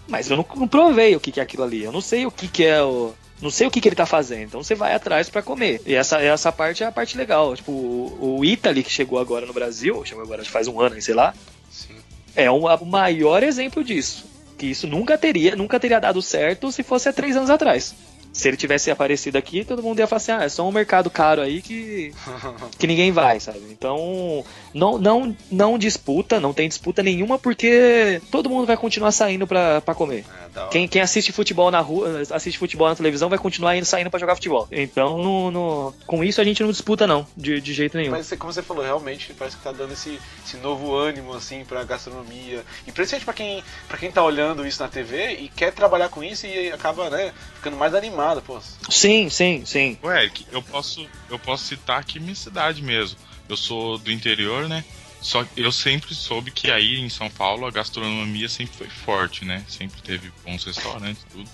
[0.09, 1.82] Mas eu não, não provei o que, que é aquilo ali.
[1.82, 3.14] Eu não sei o que, que é o.
[3.43, 4.45] Não sei o que, que ele tá fazendo.
[4.45, 5.82] Então você vai atrás pra comer.
[5.84, 7.55] E essa, essa parte é a parte legal.
[7.57, 11.12] Tipo, o, o Italy, que chegou agora no Brasil, chegou agora faz um ano, sei
[11.14, 11.34] lá,
[11.70, 11.97] Sim.
[12.36, 14.24] é um- o maior exemplo disso.
[14.57, 17.95] Que isso nunca teria, nunca teria dado certo se fosse há três anos atrás.
[18.32, 21.11] Se ele tivesse aparecido aqui, todo mundo ia falar assim, ah, é só um mercado
[21.11, 22.14] caro aí que,
[22.78, 23.61] que ninguém vai, sabe?
[23.70, 24.43] Então,
[24.74, 29.80] não, não, não disputa, não tem disputa nenhuma, porque todo mundo vai continuar saindo pra,
[29.80, 30.24] pra comer.
[30.54, 30.68] É, hora.
[30.70, 34.20] Quem, quem assiste futebol na rua, assiste futebol na televisão, vai continuar indo, saindo pra
[34.20, 34.68] jogar futebol.
[34.70, 38.10] Então, no, no- com isso a gente não disputa, não, de, de jeito nenhum.
[38.12, 41.84] Mas como você falou, realmente parece que tá dando esse, esse novo ânimo assim pra
[41.84, 42.62] gastronomia.
[42.86, 46.22] E principalmente pra quem, pra quem tá olhando isso na TV e quer trabalhar com
[46.22, 48.58] isso e acaba, né, ficando mais animado, pô.
[48.90, 49.96] Sim, sim, sim.
[50.04, 53.18] Eric, eu posso, eu posso citar aqui minha cidade mesmo.
[53.53, 54.82] Eu sou do interior, né?
[55.20, 59.62] Só eu sempre soube que aí em São Paulo a gastronomia sempre foi forte, né?
[59.68, 61.48] Sempre teve bons restaurantes, tudo.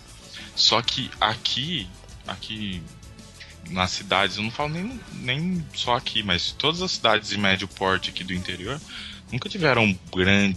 [0.54, 1.88] Só que aqui,
[2.26, 2.80] aqui
[3.70, 7.66] nas cidades, eu não falo nem, nem só aqui, mas todas as cidades de médio
[7.66, 8.80] porte aqui do interior
[9.32, 10.56] nunca tiveram grande,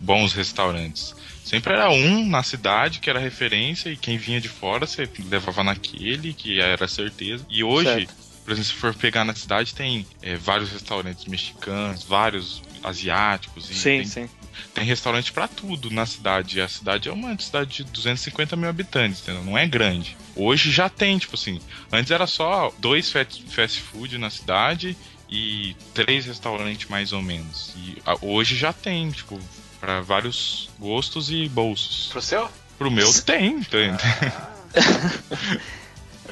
[0.00, 1.14] bons restaurantes.
[1.44, 5.62] Sempre era um na cidade que era referência e quem vinha de fora você levava
[5.62, 7.44] naquele que era certeza.
[7.48, 8.27] E hoje, Certo.
[8.48, 13.68] Por exemplo, se for pegar na cidade, tem é, vários restaurantes mexicanos, vários asiáticos.
[13.70, 14.28] E Sim, tem, sim.
[14.72, 16.56] tem restaurante pra tudo na cidade.
[16.56, 19.44] E a cidade é uma cidade de 250 mil habitantes, entendeu?
[19.44, 20.16] Não é grande.
[20.34, 21.60] Hoje já tem, tipo assim.
[21.92, 24.96] Antes era só dois fast fast food na cidade
[25.28, 27.74] e três restaurantes mais ou menos.
[27.76, 29.38] E a- hoje já tem, tipo,
[29.78, 32.06] pra vários gostos e bolsos.
[32.10, 32.50] Pro seu?
[32.78, 33.90] Pro meu tem, tem.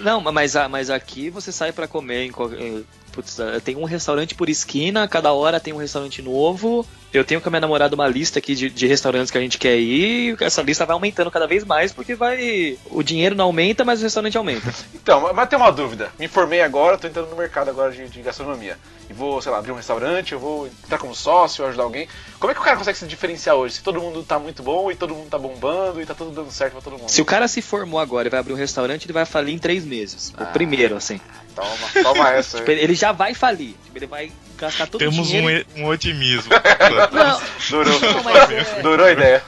[0.01, 2.83] Não, mas, mas aqui você sai pra comer em qualquer.
[3.13, 6.87] Putz, eh, tem um restaurante por esquina, cada hora tem um restaurante novo.
[7.17, 9.57] Eu tenho com a minha namorada uma lista aqui de, de restaurantes que a gente
[9.57, 12.79] quer ir, e essa lista vai aumentando cada vez mais, porque vai.
[12.91, 14.73] O dinheiro não aumenta, mas o restaurante aumenta.
[15.07, 16.11] Então, mas tem uma dúvida.
[16.19, 18.77] Me formei agora, tô entrando no mercado agora de, de gastronomia.
[19.09, 22.09] E vou, sei lá, abrir um restaurante, eu vou entrar como sócio, ajudar alguém.
[22.41, 23.77] Como é que o cara consegue se diferenciar hoje?
[23.77, 26.51] Se todo mundo tá muito bom e todo mundo tá bombando e tá tudo dando
[26.51, 27.09] certo pra todo mundo.
[27.09, 29.59] Se o cara se formou agora e vai abrir um restaurante, ele vai falir em
[29.59, 30.35] três meses.
[30.37, 31.21] O primeiro, assim.
[31.57, 32.59] Toma, toma essa.
[32.59, 33.75] Tipo, ele ele já vai falir.
[33.85, 35.67] Tipo, ele vai gastar todo Temos o dinheiro.
[35.75, 36.51] um, e- um otimismo.
[37.13, 37.41] Não,
[37.71, 38.01] Durou.
[38.01, 39.43] Não, mas é- Durou a ideia.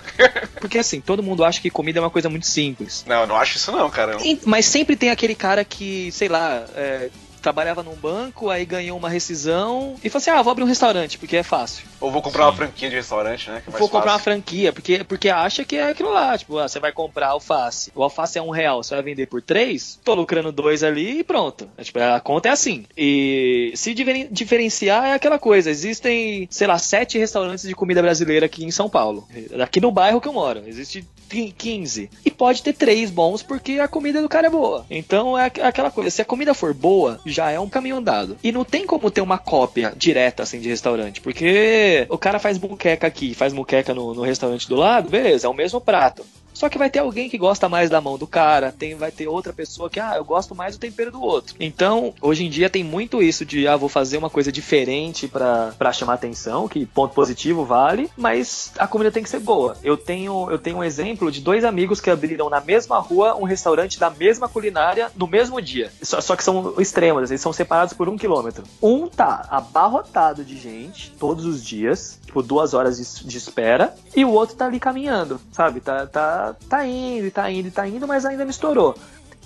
[0.61, 3.05] porque assim, todo mundo acha que comida é uma coisa muito simples.
[3.07, 4.17] Não, não acho isso não, cara.
[4.45, 7.11] Mas sempre tem aquele cara que, sei lá, é,
[7.41, 11.19] trabalhava num banco, aí ganhou uma rescisão e falou assim: ah, vou abrir um restaurante,
[11.19, 11.87] porque é fácil.
[12.01, 13.61] Ou vou comprar uma franquia de restaurante, né?
[13.63, 14.25] Que é mais Vou comprar uma fácil.
[14.33, 16.37] franquia, porque, porque acha que é aquilo lá.
[16.39, 17.91] Tipo, ah, você vai comprar alface.
[17.95, 21.25] O alface é um real, você vai vender por três, tô lucrando dois ali e
[21.25, 21.69] pronto.
[21.77, 22.85] É, tipo, a conta é assim.
[22.97, 25.71] E se diferen- diferenciar é aquela coisa.
[25.71, 29.27] Existem, sei lá, sete restaurantes de comida brasileira aqui em São Paulo.
[29.63, 30.63] Aqui no bairro que eu moro.
[30.67, 32.11] Existe 15.
[32.25, 34.87] E pode ter três bons porque a comida do cara é boa.
[34.91, 36.11] Então é aqu- aquela coisa.
[36.11, 38.37] Se a comida for boa, já é um caminho andado.
[38.43, 41.21] E não tem como ter uma cópia direta assim de restaurante.
[41.21, 45.51] Porque o cara faz muqueca aqui, faz muqueca no, no restaurante do lado, beleza, é
[45.51, 46.25] o mesmo prato.
[46.59, 49.29] Só que vai ter alguém que gosta mais da mão do cara, tem, vai ter
[49.29, 51.55] outra pessoa que, ah, eu gosto mais do tempero do outro.
[51.61, 55.93] Então, hoje em dia tem muito isso de, ah, vou fazer uma coisa diferente pra
[55.93, 59.77] chamar atenção, que ponto positivo vale, mas a comida tem que ser boa.
[59.85, 63.45] Eu tenho, eu tenho um exemplo de dois amigos que abriram na mesma rua um
[63.45, 65.93] restaurante da mesma culinária no mesmo dia.
[66.03, 68.65] Só, só que são extremos, eles são separados por um quilômetro.
[68.83, 74.25] Um tá abarrotado de gente todos os dias, tipo duas horas de, de espera, e
[74.25, 75.81] o outro tá ali caminhando, sabe?
[75.81, 78.95] Tá, tá, tá indo, tá indo, tá indo, mas ainda não estourou.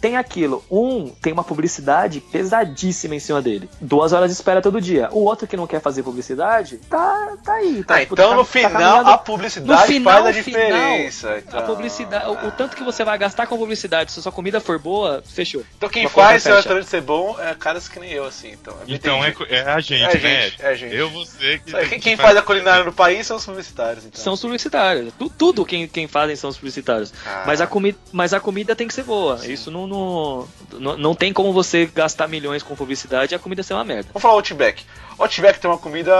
[0.02, 0.62] Tem aquilo.
[0.70, 3.70] Um tem uma publicidade pesadíssima em cima dele.
[3.80, 5.08] Duas horas de espera todo dia.
[5.12, 7.84] O outro que não quer fazer publicidade, tá, tá aí.
[7.84, 10.42] Tá, Ah, tipo, então tá- no tá final caminhando- a publicidade No final, faz a
[10.42, 11.30] final, diferença.
[11.30, 11.62] A então.
[11.66, 14.76] publicidade, o, o tanto que você vai gastar com publicidade, se a sua comida for
[14.78, 15.62] boa, fechou.
[15.78, 18.50] Então quem Uma faz seu restaurante ser bom é caras que nem eu, assim.
[18.52, 20.42] Então, eu Então é, é a gente, É né?
[20.50, 20.96] gente, é gente.
[20.96, 21.70] Eu, você que.
[21.72, 24.04] Quem, que quem faz a culinária no país são os publicitários.
[24.04, 24.20] Então.
[24.20, 25.12] São os publicitários.
[25.16, 27.12] Tu- tudo quem, quem fazem são os publicitários.
[27.24, 27.44] Ah.
[27.46, 29.38] Mas, a comi mas a comida tem que ser boa.
[29.46, 30.48] Isso não, não,
[30.80, 34.08] não, não tem como você gastar milhões com publicidade e a comida ser uma merda.
[34.12, 34.84] Vamos falar Outback.
[35.18, 36.12] Outback tem uma comida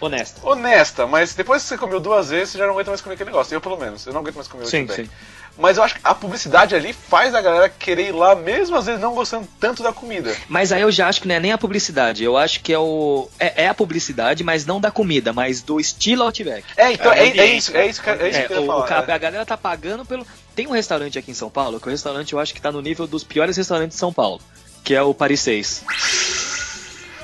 [0.00, 0.40] Honesta.
[0.46, 3.30] honesta, mas depois que você comeu duas vezes, você já não aguenta mais comer aquele
[3.30, 3.54] negócio.
[3.54, 5.04] Eu, pelo menos, eu não aguento mais comer o Sim, Outback.
[5.08, 5.10] sim.
[5.56, 8.86] Mas eu acho que a publicidade ali faz a galera querer ir lá, mesmo às
[8.86, 10.34] vezes não gostando tanto da comida.
[10.48, 12.24] Mas aí eu já acho que não é nem a publicidade.
[12.24, 13.28] Eu acho que é o.
[13.38, 16.64] É, é a publicidade, mas não da comida, mas do estilo Outback.
[16.76, 18.56] É, então, É, é, é ambiente, isso, é isso que, é isso É, que eu
[18.56, 19.06] ia o- falar.
[19.06, 19.14] o é.
[19.14, 20.26] a galera tá pagando pelo.
[20.54, 22.80] Tem um restaurante aqui em São Paulo, que o restaurante eu acho que tá no
[22.80, 24.40] nível dos piores restaurantes de São Paulo,
[24.82, 25.84] que é o Paris 6.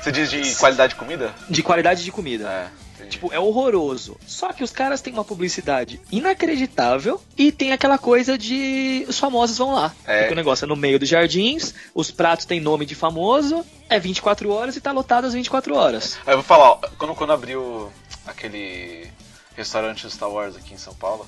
[0.01, 1.33] Você diz de qualidade de comida?
[1.49, 2.49] De qualidade de comida.
[2.49, 3.05] É.
[3.11, 4.17] Tipo, é horroroso.
[4.25, 9.57] Só que os caras têm uma publicidade inacreditável e tem aquela coisa de os famosos
[9.57, 9.93] vão lá.
[10.05, 10.19] É.
[10.19, 13.99] Porque o negócio é no meio dos jardins, os pratos têm nome de famoso, é
[13.99, 16.17] 24 horas e tá lotado às 24 horas.
[16.25, 17.91] Aí eu vou falar, ó, quando, quando abriu
[18.25, 19.07] aquele
[19.55, 21.27] restaurante Star Wars aqui em São Paulo.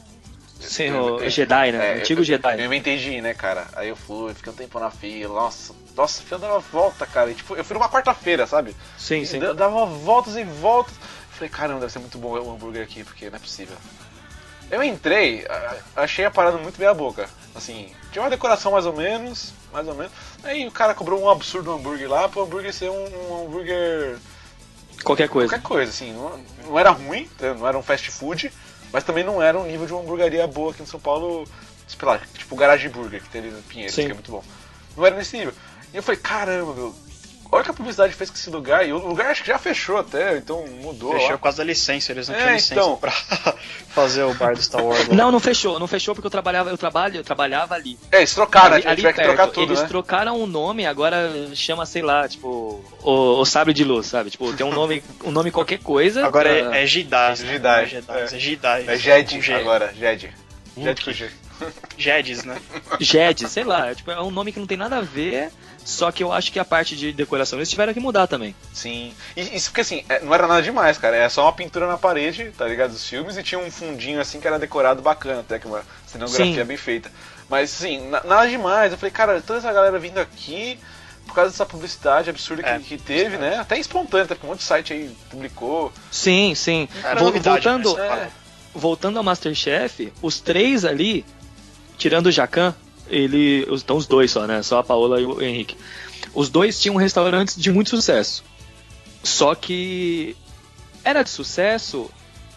[0.68, 1.92] Sim, o Jedi, né?
[1.92, 2.60] é, antigo eu, Jedi.
[2.60, 3.68] Eu inventei de ir, né, cara?
[3.74, 7.30] Aí eu fui, fiquei um tempo na fila, nossa, nossa, a fila dava volta, cara.
[7.32, 8.76] E, tipo, eu fui numa quarta-feira, sabe?
[8.98, 9.40] Sim, sim.
[9.40, 10.94] Da- Dava voltas e voltas.
[11.32, 13.76] Falei, caramba, deve ser muito bom o hambúrguer aqui, porque não é possível.
[14.72, 17.30] Eu entrei, a- achei a parada muito meia boca.
[17.54, 20.12] Assim, tinha uma decoração mais ou menos, mais ou menos.
[20.44, 24.18] Aí o cara cobrou um absurdo hambúrguer lá, pro hambúrguer ser um, um hambúrguer
[25.04, 25.50] Qualquer coisa.
[25.50, 26.14] qualquer coisa, assim.
[26.14, 27.56] Não, não era ruim, entendeu?
[27.56, 28.52] não era um fast food,
[28.94, 31.48] mas também não era um nível de uma hamburgueria boa aqui em São Paulo,
[31.88, 34.06] sei lá, tipo o Garage Burger que tem ali no Pinheiros, Sim.
[34.06, 34.44] que é muito bom.
[34.96, 35.54] Não era nesse nível.
[35.92, 36.96] E eu falei, caramba, meu,
[37.54, 39.98] olha que a publicidade fez com esse lugar, e o lugar acho que já fechou
[39.98, 41.12] até, então mudou.
[41.14, 41.38] Fechou lá.
[41.38, 42.96] por causa da licença, eles não É, tinham licença então.
[42.98, 43.12] pra
[43.94, 45.08] fazer o bar do Star Wars.
[45.08, 45.16] lá.
[45.16, 47.98] Não, não fechou, não fechou porque eu trabalhava, eu trabalho, eu trabalhava ali.
[48.12, 48.90] É, eles trocaram, ali, né?
[48.92, 49.28] ali Tiver que perto.
[49.36, 49.88] trocar tudo, Eles né?
[49.88, 54.30] trocaram o nome, agora chama, sei lá, tipo, o, o Sabre de Luz, sabe?
[54.30, 56.26] Tipo, tem um nome, um nome qualquer coisa.
[56.26, 57.36] Agora pra- é, é Jedi.
[57.36, 58.24] Jedi, Não é Jedi, é.
[58.24, 58.84] é Jedi.
[58.88, 59.54] É Jed Com G.
[59.54, 60.34] agora, Jed.
[60.78, 61.30] Jed com G.
[61.98, 62.58] Jedis, né?
[63.00, 65.50] Jed, sei lá, é, tipo, é um nome que não tem nada a ver,
[65.86, 68.56] só que eu acho que a parte de decoração eles tiveram que mudar também.
[68.74, 69.14] Sim.
[69.36, 71.16] E isso porque assim, é, não era nada demais, cara.
[71.16, 72.92] Era só uma pintura na parede, tá ligado?
[72.92, 76.62] Dos filmes e tinha um fundinho assim que era decorado bacana, até que uma cenografia
[76.62, 76.64] Sim.
[76.66, 77.12] bem feita.
[77.50, 78.92] Mas assim, na- nada demais.
[78.92, 80.80] Eu falei, cara, toda essa galera vindo aqui
[81.28, 83.58] por causa dessa publicidade absurda que, É, que teve, né?
[83.58, 85.92] Até espontânea, até porque um monte de site aí publicou.
[86.12, 86.88] Sim, sim.
[87.04, 88.30] Era Vol- novidade, voltando, É.
[88.74, 91.26] voltando ao Masterchef, os três ali,
[91.98, 92.76] tirando o Jacan,
[93.08, 93.68] ele.
[93.70, 94.62] Então os dois só, né?
[94.62, 95.78] Só a Paola e o Henrique.
[96.34, 98.44] Os dois tinham restaurantes de muito sucesso.
[99.24, 100.36] Só que
[101.04, 102.10] era de sucesso,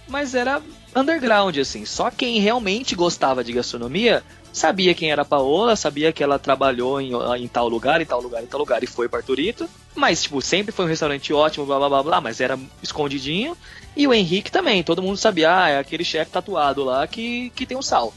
[0.08, 0.62] mas era
[0.94, 1.84] underground, assim.
[1.84, 4.22] Só quem realmente gostava de gastronomia
[4.56, 8.22] sabia quem era a Paola, sabia que ela trabalhou em, em tal lugar, em tal
[8.22, 9.68] lugar, em tal lugar, e foi para Arturito.
[9.94, 13.56] Mas, tipo, sempre foi um restaurante ótimo, blá blá blá blá, mas era escondidinho.
[13.94, 17.66] E o Henrique também, todo mundo sabia, ah, é aquele chefe tatuado lá que, que
[17.66, 18.14] tem o sal.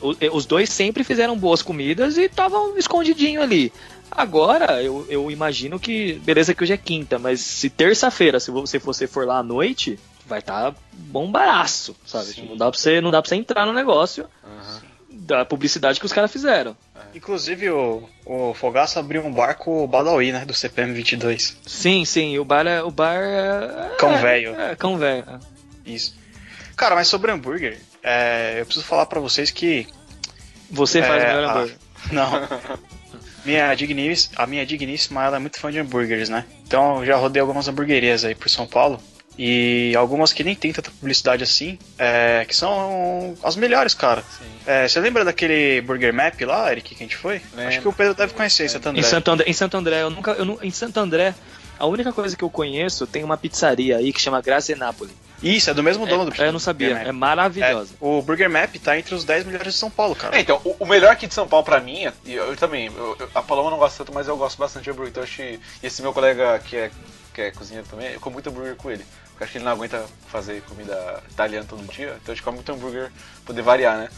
[0.00, 3.72] O- e- os dois sempre fizeram boas comidas e estavam escondidinho ali.
[4.10, 6.14] Agora, eu, eu imagino que.
[6.24, 9.98] Beleza que hoje é quinta, mas se terça-feira, se você, você for lá à noite,
[10.26, 12.26] vai estar tá bombaraço, sabe?
[12.26, 12.46] Sim.
[12.48, 14.80] Não dá, pra você, não dá pra você entrar no negócio Aham.
[15.10, 16.76] da publicidade que os caras fizeram.
[17.14, 20.44] Inclusive o, o Fogaça abriu um bar com o Badawi, né?
[20.44, 21.56] Do CPM 22.
[21.66, 22.82] Sim, sim, o bar é.
[22.82, 24.60] O bar é Cão é, velho.
[24.60, 25.24] É, cão velho.
[25.84, 26.14] Isso.
[26.76, 29.86] Cara, mas sobre hambúrguer, é, eu preciso falar pra vocês que.
[30.70, 31.76] Você faz É, o melhor a- hambúrguer.
[32.12, 32.30] Não.
[33.44, 36.44] minha digníssima, a minha digníssima ela é muito fã de hambúrgueres, né?
[36.66, 39.00] Então eu já rodei algumas hamburguerias aí por São Paulo.
[39.38, 44.24] E algumas que nem tem tanta publicidade assim, é, que são as melhores, cara.
[44.66, 47.42] É, você lembra daquele Burger Map lá, Eric, que a gente foi?
[47.54, 47.68] Lembro.
[47.68, 49.00] Acho que o Pedro deve conhecer em Santo André.
[49.00, 50.30] Em Santo André, em Santo André, eu nunca.
[50.32, 51.34] Eu, em Santo André,
[51.78, 55.12] a única coisa que eu conheço tem uma pizzaria aí que chama Grazie Napoli.
[55.42, 57.92] Isso, é do mesmo dono do É, eu não sabia, é maravilhosa.
[57.94, 60.36] É, o Burger Map tá entre os 10 melhores de São Paulo, cara.
[60.36, 62.86] É, então, o, o melhor aqui de São Paulo pra mim, e eu, eu também,
[62.86, 65.10] eu- eu- a Paloma não gosta tanto, mas eu gosto bastante de hambúrguer.
[65.10, 66.90] Então, acho que e esse meu colega que é,
[67.34, 69.04] que é cozinheiro também, eu como muito hambúrguer com ele.
[69.30, 72.56] Porque acho que ele não aguenta fazer comida italiana todo dia, então a gente come
[72.56, 74.08] muito hambúrguer pra poder variar, né?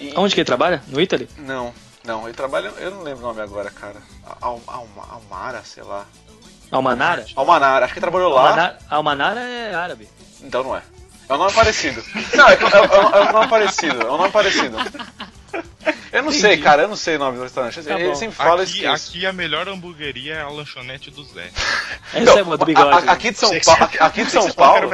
[0.00, 0.82] E- Onde que ele trabalha?
[0.88, 1.28] No Italy?
[1.38, 1.72] Não,
[2.04, 4.02] não, ele trabalha, eu não lembro o nome agora, cara.
[4.40, 6.04] Al, Al, Almara, sei lá.
[6.72, 7.24] Almanara?
[7.36, 8.40] Almanara, acho que ele trabalhou lá.
[8.48, 10.08] Almanara, Almanara é árabe.
[10.42, 10.82] Então não é.
[11.28, 12.04] É um nome parecido.
[12.34, 14.02] Não, é, é- é- é um nome parecido.
[14.02, 14.76] É um nome parecido.
[16.12, 16.82] Eu não sei, cara.
[16.82, 17.82] Eu não sei o nome do restaurante.
[17.82, 18.14] Tá Ele bom.
[18.14, 19.08] sempre fala Aqui, isso.
[19.08, 21.50] aqui a melhor hamburgueria é a lanchonete do Zé.
[22.14, 23.08] Essa é uma do bigode.
[23.08, 23.78] aqui de São Sei que Paulo.
[23.80, 24.90] você- Aqui, aqui de São Paulo.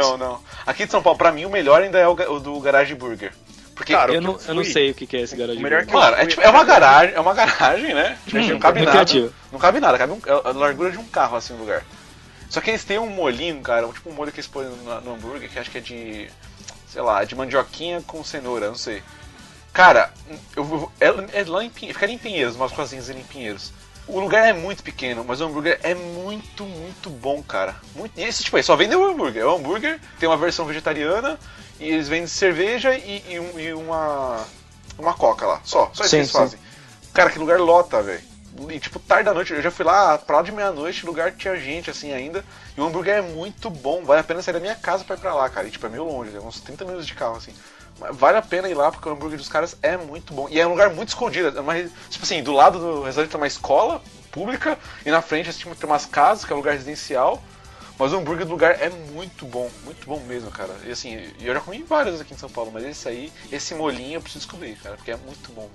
[0.00, 0.40] Não, não.
[0.66, 3.32] Aqui de São Paulo, pra mim, o melhor ainda é o, o do Garage Burger.
[3.74, 4.72] Porque, Cara, eu, eu não, eu não fui.
[4.72, 5.58] sei o que é esse garoto.
[5.58, 8.16] O melhor que mano, é, tipo, é uma garagem, é uma garagem, né?
[8.32, 9.04] não cabe muito nada.
[9.04, 9.34] criativo.
[9.50, 11.82] Não cabe nada, cabe um, é a largura de um carro assim no lugar.
[12.52, 15.00] Só que eles têm um molhinho, cara, um, tipo um molho que eles põem no,
[15.00, 16.30] no hambúrguer, que acho que é de.
[16.86, 19.02] sei lá, de mandioquinha com cenoura, não sei.
[19.72, 20.12] Cara,
[20.54, 21.06] eu, vou- é,
[21.40, 23.72] é lá em Pinheiros, fica em Pinheiros, umas coisinhas ali em Pinheiros.
[24.06, 27.74] O lugar é muito pequeno, mas o hambúrguer é muito, muito bom, cara.
[27.94, 28.12] Muito...
[28.20, 29.40] E esse, tipo, aí, só vendem o hambúrguer.
[29.42, 31.38] É o hambúrguer, tem uma versão vegetariana,
[31.80, 34.44] e eles vendem cerveja e, e um- e uma.
[34.98, 35.60] Uma coca lá.
[35.64, 35.90] Só.
[35.94, 36.36] Só isso Sim, que eles sim.
[36.38, 36.60] fazem.
[37.14, 38.20] Cara, que lugar lota, velho.
[38.70, 41.56] E tipo, tarde da noite, eu já fui lá, pra lá de meia-noite, lugar tinha
[41.56, 42.44] gente assim ainda.
[42.76, 45.18] E o hambúrguer é muito bom, vale a pena sair da minha casa pra ir
[45.18, 45.66] pra lá, cara.
[45.66, 47.54] E tipo, é meio longe, é uns 30 minutos de carro, assim.
[47.98, 50.48] Mas vale a pena ir lá porque o hambúrguer dos caras é muito bom.
[50.50, 51.56] E é um lugar muito escondido.
[51.56, 55.50] É uma, tipo assim, do lado do restaurante tem uma escola pública e na frente
[55.50, 57.42] assim, tipo, tem umas casas, que é um lugar residencial.
[57.98, 60.74] Mas o hambúrguer do lugar é muito bom, muito bom mesmo, cara.
[60.84, 64.14] E assim, eu já comi vários aqui em São Paulo, mas esse aí, esse molinho
[64.14, 65.68] eu preciso descobrir, cara, porque é muito bom.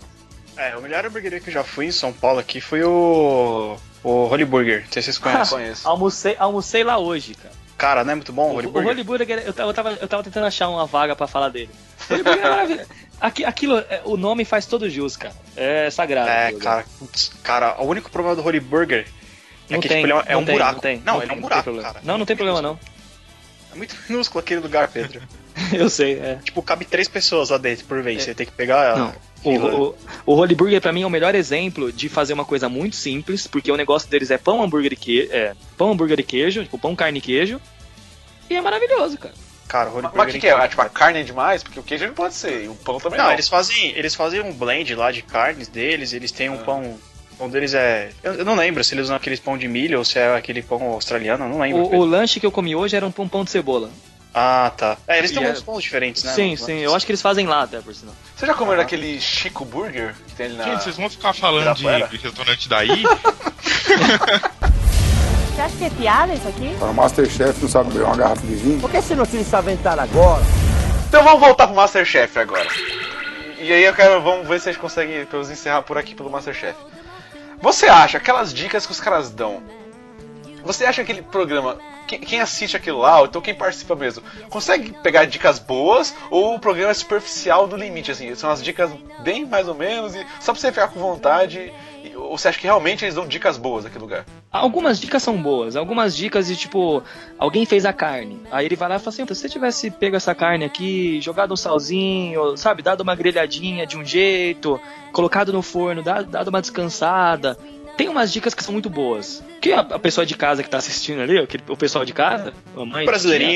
[0.58, 3.78] É, o melhor hamburgueria que eu já fui em São Paulo aqui foi o.
[4.04, 4.84] O Holy Burger.
[4.86, 5.58] Não sei se vocês conhecem.
[5.58, 5.88] conheço.
[5.88, 7.54] Almocei, almocei lá hoje, cara.
[7.78, 8.90] Cara, não é muito bom o O, Holy o Burger?
[8.92, 11.70] Holy Burger, eu tava, eu, tava, eu tava tentando achar uma vaga pra falar dele.
[12.10, 12.90] O Holy Burger é maravilhoso.
[13.20, 15.34] Aqui, aquilo, é, o nome faz todo jus, cara.
[15.56, 16.30] É sagrado.
[16.30, 19.08] É, cara, putz, cara, o único problema do Holy Burger
[19.70, 20.74] é Não que tem, tipo, ele é, é não um tem, buraco.
[20.74, 21.88] Não, tem, não, não ele é tem, um não buraco, problema.
[21.88, 22.02] cara.
[22.04, 22.80] Não, não tem problema não.
[23.72, 25.22] É muito minúsculo aquele lugar, Pedro.
[25.74, 26.40] Eu sei, é.
[26.44, 28.24] tipo, cabe três pessoas lá dentro por vez.
[28.24, 28.96] Você tem que pegar.
[28.98, 29.14] Não.
[29.44, 32.68] O, o, o Holy Burger pra mim é o melhor exemplo de fazer uma coisa
[32.68, 36.24] muito simples, porque o negócio deles é pão, hambúrguer e queijo, é, pão, hambúrguer e
[36.24, 37.62] queijo, tipo pão, carne e queijo.
[38.50, 39.34] E é maravilhoso, cara.
[39.68, 40.30] Cara, o Holy Mas Burger.
[40.30, 40.52] o que, que é?
[40.54, 41.62] Ah, Tipo, a carne é demais?
[41.62, 43.34] Porque o queijo não pode ser, e o pão também Não, não.
[43.34, 46.64] eles fazem, eles fazem um blend lá de carnes deles, eles têm um Ah.
[46.64, 46.98] pão.
[47.34, 48.10] O pão deles é.
[48.24, 50.62] Eu, eu não lembro se eles usam aquele pão de milho ou se é aquele
[50.64, 51.84] pão australiano, eu não lembro.
[51.84, 53.92] O, o lanche que eu comi hoje era um pão, pão de cebola.
[54.40, 54.98] Ah, tá.
[55.08, 56.32] É, eles têm E uns é- diferentes, né?
[56.32, 58.14] sim, sim, eu acho que eles fazem lá até, por sinal.
[58.36, 58.78] Você já comeu Ah.
[58.78, 60.64] daquele Chico Burger que tem ali na.
[60.64, 63.04] Gente, vocês vão ficar falando de, de restaurante daí?
[65.56, 66.76] Você acha que é piada isso aqui?
[66.78, 68.80] Para o Masterchef não sabe abrir uma garrafa de vinho.
[68.80, 70.44] Por que você não esse aventar agora?
[71.08, 72.68] Então vamos voltar pro Masterchef agora.
[73.60, 76.30] E aí eu quero, vamos ver se a gente consegue pelo encerrar por aqui pelo
[76.30, 76.76] Masterchef.
[77.60, 79.64] Você acha aquelas dicas que os caras dão?
[80.68, 84.24] Você acha que aquele programa, quem, quem assiste aquilo lá, ou então quem participa mesmo,
[84.50, 88.36] consegue pegar dicas boas ou o programa é superficial no limite, assim?
[88.36, 88.92] São as dicas
[89.24, 91.72] bem mais ou menos e só pra você ficar com vontade?
[92.16, 94.26] ou você acha que realmente eles dão dicas boas naquele lugar?
[94.52, 97.04] Algumas dicas são boas, algumas dicas de tipo,
[97.38, 100.16] alguém fez a carne, aí ele vai lá e fala assim: se você tivesse pego
[100.16, 104.80] essa carne aqui, jogado um salzinho, sabe, dado uma grelhadinha de um jeito,
[105.12, 107.58] colocado no forno, dado uma descansada.
[107.98, 109.44] Tem umas dicas que são muito boas.
[109.60, 112.54] Que a, a pessoa de casa que tá assistindo ali, aquele- o pessoal de casa,
[112.76, 113.06] a mãe,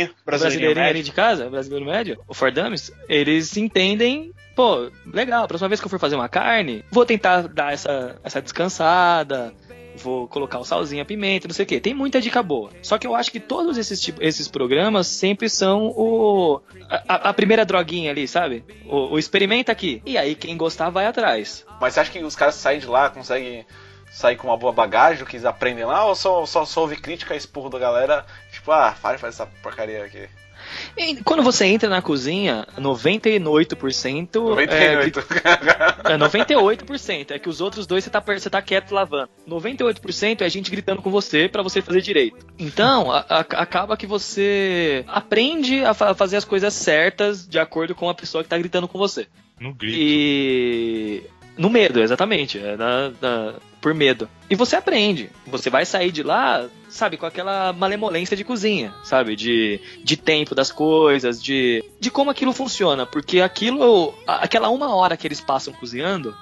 [0.06, 5.70] tia, brasileirinho brasileirinho ali de casa, brasileiro médio, o Fordames, eles entendem, pô, legal, próxima
[5.70, 9.54] vez que eu for fazer uma carne, vou tentar dar essa, essa descansada,
[9.98, 11.80] vou colocar o salzinho, a pimenta, não sei o que.
[11.80, 12.72] Tem muita dica boa.
[12.82, 16.62] Só que eu acho que todos esses, tipo, esses programas sempre são o
[17.08, 18.64] a, a primeira droguinha ali, sabe?
[18.88, 20.02] O, o experimenta aqui.
[20.06, 21.66] E aí quem gostar vai atrás.
[21.80, 23.66] Mas você acha que os caras saem de lá, conseguem
[24.12, 27.00] sair com uma boa bagagem do que eles aprendem lá, ou só, só, só ouvir
[27.02, 30.28] crítica e expurro da galera, tipo, ah, para de fazer essa porcaria aqui.
[30.96, 35.20] E quando você entra na cozinha, 98% 98.
[36.06, 37.32] É, é 98%.
[37.32, 39.30] É que os outros dois você tá, você tá quieto lavando.
[39.50, 42.46] 98% é gente gritando com você pra você fazer direito.
[42.60, 47.96] Então, a- a- acaba que você aprende a fa- fazer as coisas certas de acordo
[47.96, 49.28] com a pessoa que tá gritando com você.
[49.60, 49.98] No grito.
[50.00, 51.24] E.
[51.58, 52.58] No medo, exatamente.
[52.60, 54.30] É na- na- por medo.
[54.50, 55.30] E você aprende.
[55.48, 59.36] Você vai sair de lá, sabe, com aquela malemolência de cozinha, sabe?
[59.36, 63.06] De, de tempo das coisas, de, de como aquilo funciona.
[63.06, 64.14] Porque aquilo.
[64.28, 66.36] Aquela uma hora que eles passam cozinhando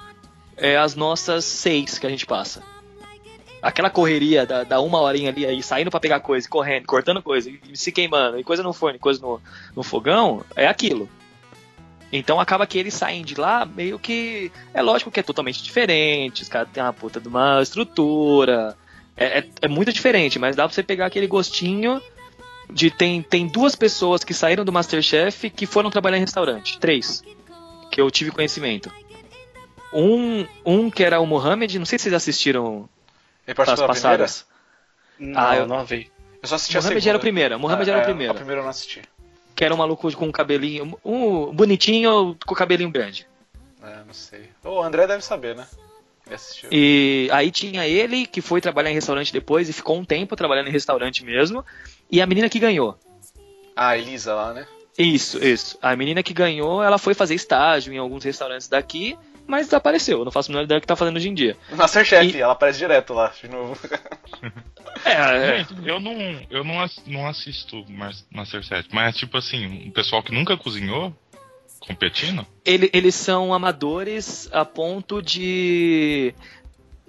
[0.56, 2.62] é as nossas seis que a gente passa.
[3.62, 7.50] Aquela correria da, da uma horinha ali aí, saindo pra pegar coisa, correndo, cortando coisa,
[7.74, 9.40] se queimando, e coisa no forno, coisa no,
[9.76, 11.08] no fogão, é aquilo.
[12.12, 14.50] Então acaba que eles saem de lá meio que.
[14.74, 18.76] É lógico que é totalmente diferente, os caras têm uma puta de uma estrutura.
[19.16, 22.00] É, é, é muito diferente, mas dá pra você pegar aquele gostinho
[22.68, 22.90] de.
[22.90, 26.78] Tem, tem duas pessoas que saíram do Masterchef que foram trabalhar em restaurante.
[26.80, 27.22] Três.
[27.92, 28.90] Que eu tive conhecimento.
[29.92, 32.88] Um, um que era o Mohamed, não sei se vocês assistiram
[33.46, 34.46] Ele as passadas.
[35.18, 36.10] Não, Ah, eu- não vi.
[36.42, 37.10] Eu só assisti a Mohamed segunda.
[37.10, 38.32] era o primeiro, Mohamed era o É, primeiro.
[38.32, 39.02] A primeira eu não assisti.
[39.60, 40.98] Que era um maluco com um cabelinho.
[41.04, 43.26] Um bonitinho com cabelinho grande.
[43.82, 44.48] É, não sei.
[44.64, 45.66] O André deve saber, né?
[46.72, 50.68] E aí tinha ele que foi trabalhar em restaurante depois e ficou um tempo trabalhando
[50.68, 51.62] em restaurante mesmo.
[52.10, 52.98] E a menina que ganhou.
[53.76, 54.66] Ah, a Elisa lá, né?
[54.96, 55.76] Isso, isso.
[55.82, 59.14] A menina que ganhou, ela foi fazer estágio em alguns restaurantes daqui,
[59.50, 60.20] mas desapareceu.
[60.20, 61.56] Eu não faço a menor ideia do que tá fazendo hoje em dia.
[61.72, 63.76] Masterchef, E- ela aparece direto lá, de novo.
[65.04, 65.12] É,
[65.60, 65.66] é.
[65.84, 66.12] Eu não,
[66.50, 71.14] eu não, não assisto Mas- Masterchef, mas tipo assim, um pessoal que nunca cozinhou
[71.78, 72.46] competindo?
[72.64, 76.34] Ele- eles são amadores a ponto de.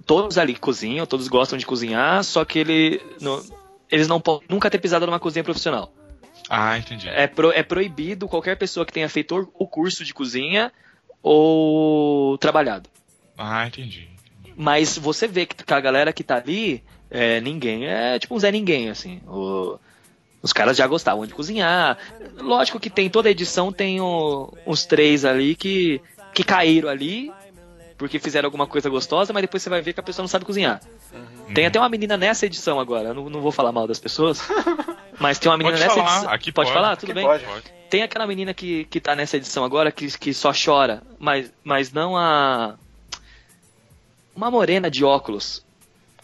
[0.06, 3.44] todos ali cozinham, todos gostam de cozinhar, só que ele, no-
[3.89, 5.94] eles não podem nunca ter pisado numa cozinha profissional.
[6.50, 7.08] Ah, entendi.
[7.10, 10.72] É, pro- é proibido qualquer pessoa que tenha feito o- o curso de cozinha
[11.24, 12.90] ou trabalhado.
[13.38, 14.08] Ah, entendi.
[14.56, 18.40] Mas você vê que que a galera que tá ali, é, ninguém é tipo um
[18.40, 19.22] Zé Ninguém, assim.
[19.28, 19.78] O-
[20.44, 21.98] os caras já gostavam de cozinhar.
[22.38, 26.02] Lógico que tem toda edição, tem o- os três ali que,
[26.34, 27.32] que caíram ali
[27.98, 30.44] porque fizeram alguma coisa gostosa, mas depois você vai ver que a pessoa não sabe
[30.46, 30.82] cozinhar.
[31.54, 34.42] Tem até uma menina nessa edição agora, não, não vou falar mal das pessoas,
[35.22, 36.34] mas tem uma menina Pode nessa falar, edição.
[36.34, 36.82] aqui pode, pode.
[36.82, 36.96] falar?
[36.98, 37.26] Tudo Aqui bem?
[37.26, 37.44] pode.
[37.46, 37.64] Pode.
[37.90, 41.92] Tem aquela menina que, que tá nessa edição agora que, que só chora, mas, mas
[41.92, 42.76] não a.
[44.36, 45.64] Uma morena de óculos,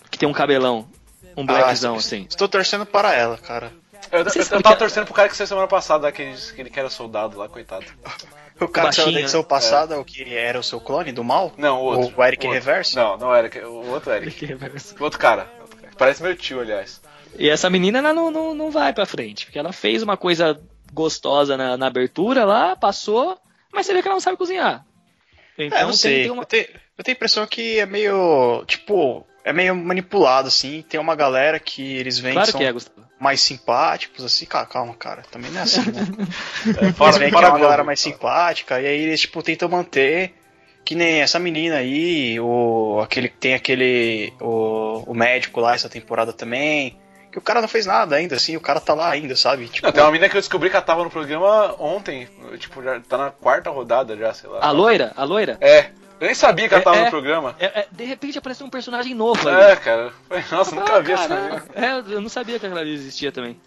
[0.09, 0.87] que tem um cabelão,
[1.35, 2.25] um blackzão Ah, assim.
[2.29, 3.71] Estou torcendo para ela, cara.
[4.11, 6.53] Eu, eu, eu tava que- torcendo pro cara que saiu semana passada, que ele disse
[6.53, 7.85] que ele que era soldado lá, coitado.
[8.59, 11.53] O cara que saiu da edição passada, o que era o seu clone do mal?
[11.59, 12.13] Não, o outro.
[12.17, 12.53] O Eric outro.
[12.59, 12.95] Reverso?
[12.95, 14.45] Não, não era, o outro Eric.
[14.99, 15.47] O outro cara.
[15.61, 15.93] outro cara.
[15.95, 16.99] Parece meu tio, aliás.
[17.37, 20.59] E essa menina ela não, não, não vai pra frente, porque ela fez uma coisa
[20.93, 23.37] gostosa na, na abertura lá, passou,
[23.73, 24.85] mas você vê que ela não sabe cozinhar.
[25.57, 26.21] Então é, não tem- sei.
[26.23, 26.63] tem uma- Eu, tenho,
[26.97, 28.63] eu tenho a impressão que é meio.
[28.65, 30.83] Tipo, é meio manipulado, assim.
[30.87, 32.73] Tem uma galera que eles veem Claro que são que é,
[33.19, 34.45] mais simpáticos, assim.
[34.45, 35.23] Cara, calma, cara.
[35.31, 36.01] Também não é assim, né?
[36.79, 39.41] É, Eles fora, veem que fora é uma galera mais simpática, e aí eles, tipo,
[39.41, 40.33] tentam manter.
[40.85, 44.31] Que nem essa menina aí, o, aquele que tem aquele.
[44.39, 46.97] O, o médico lá essa temporada também.
[47.37, 49.67] Que o cara não fez nada ainda, assim, o cara tá lá ainda, sabe?
[49.67, 52.27] Tipo, Não, tem uma menina que eu descobri que ela tava no programa ontem.
[52.57, 54.57] Tipo, já tá na quarta rodada já, sei lá.
[54.59, 55.91] A loira, a loira, É.
[56.19, 57.03] Eu nem sabia que ela É, tava é.
[57.05, 57.55] no programa.
[57.59, 59.71] é- é- de repente apareceu um personagem novo ali.
[59.71, 60.11] É, cara.
[60.51, 61.63] Nossa, nunca Ah, vi essa.
[61.75, 63.61] É, eu não sabia que aquela ali existia também.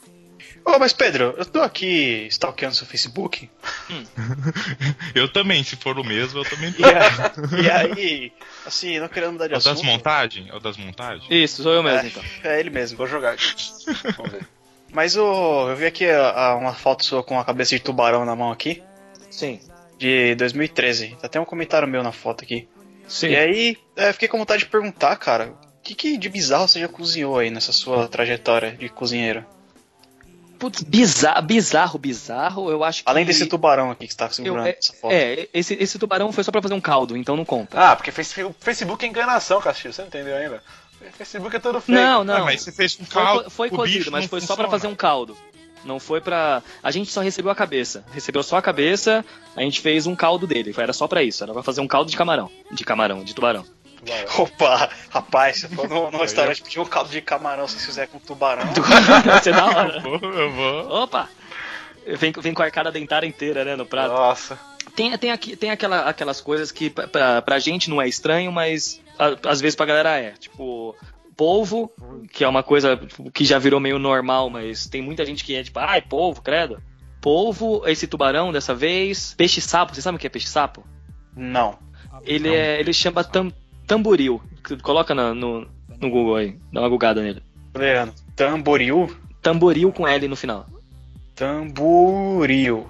[0.64, 3.48] Ô, mas Pedro, eu tô aqui stalkeando seu Facebook.
[5.14, 6.82] Eu também, se for o mesmo, eu também tô.
[6.82, 8.32] E, a- e aí,
[8.66, 9.84] assim, não querendo mudar de É o das assunto.
[9.86, 10.48] montagens?
[10.48, 11.26] É o das montagens?
[11.30, 12.22] Isso, sou eu mesmo então.
[12.44, 12.96] É, é ele mesmo.
[12.98, 13.54] Vou jogar aqui.
[14.16, 14.46] Vamos ver.
[14.92, 16.04] Mas o, eu vi aqui
[16.58, 18.82] uma foto sua com a cabeça de tubarão na mão aqui,
[19.30, 19.60] Sim.
[19.98, 21.16] de 2013.
[21.20, 22.68] Tá até um comentário meu na foto aqui.
[23.06, 23.28] Sim.
[23.28, 26.80] E aí, é, fiquei com vontade de perguntar, cara, o que, que de bizarro você
[26.80, 29.44] já cozinhou aí nessa sua trajetória de cozinheiro?
[30.60, 33.10] Putz, bizarro, bizarro, bizarro, eu acho que.
[33.10, 35.12] Além desse tubarão aqui que você tá eu, segurando é, essa foto.
[35.12, 37.80] é, esse, esse tubarão foi só pra fazer um caldo, então não conta.
[37.80, 39.92] Ah, porque Facebook, Facebook é enganação, Castilho.
[39.94, 40.62] Você não entendeu ainda?
[41.16, 41.92] Facebook é todo fake.
[41.98, 42.36] não, não.
[42.36, 43.50] Ah, mas você fez um Foi, caldo.
[43.50, 44.70] foi o cozido, mas foi só pra funciona.
[44.70, 45.36] fazer um caldo.
[45.82, 46.62] Não foi pra.
[46.82, 48.04] A gente só recebeu a cabeça.
[48.12, 49.24] Recebeu só a cabeça,
[49.56, 50.74] a gente fez um caldo dele.
[50.76, 51.42] Era só pra isso.
[51.42, 52.50] Era pra fazer um caldo de camarão.
[52.70, 53.64] De camarão, de tubarão.
[54.38, 58.18] Opa, rapaz, você foi no, no restaurante pediu um caldo de camarão se fizer com
[58.18, 58.64] tubarão.
[59.24, 59.96] Vai ser da hora.
[60.04, 61.02] Eu vou, eu vou.
[61.02, 61.28] Opa!
[62.18, 64.12] Vem, vem com a arcada dentária inteira, né, no prato.
[64.12, 64.58] Nossa.
[64.96, 68.50] Tem, tem, aqui, tem aquela, aquelas coisas que pra, pra, pra gente não é estranho,
[68.50, 70.32] mas a- às vezes pra galera é.
[70.32, 70.96] Tipo,
[71.36, 71.92] polvo,
[72.32, 72.98] que é uma coisa
[73.32, 76.82] que já virou meio normal, mas tem muita gente que é tipo, ai, polvo, credo.
[77.20, 79.34] Polvo, esse tubarão dessa vez.
[79.36, 80.82] Peixe-sapo, você sabe o que é peixe-sapo?
[81.36, 81.78] Não.
[82.24, 83.52] Ele, é, ele chama tam,
[83.90, 84.40] tamboril.
[84.82, 85.66] Coloca na- no,
[86.00, 87.42] no Google aí, dá uma gugada nele.
[87.74, 89.16] Leandro, tamboril?
[89.42, 90.66] Tamboril com L no final.
[91.34, 92.86] Tamboril.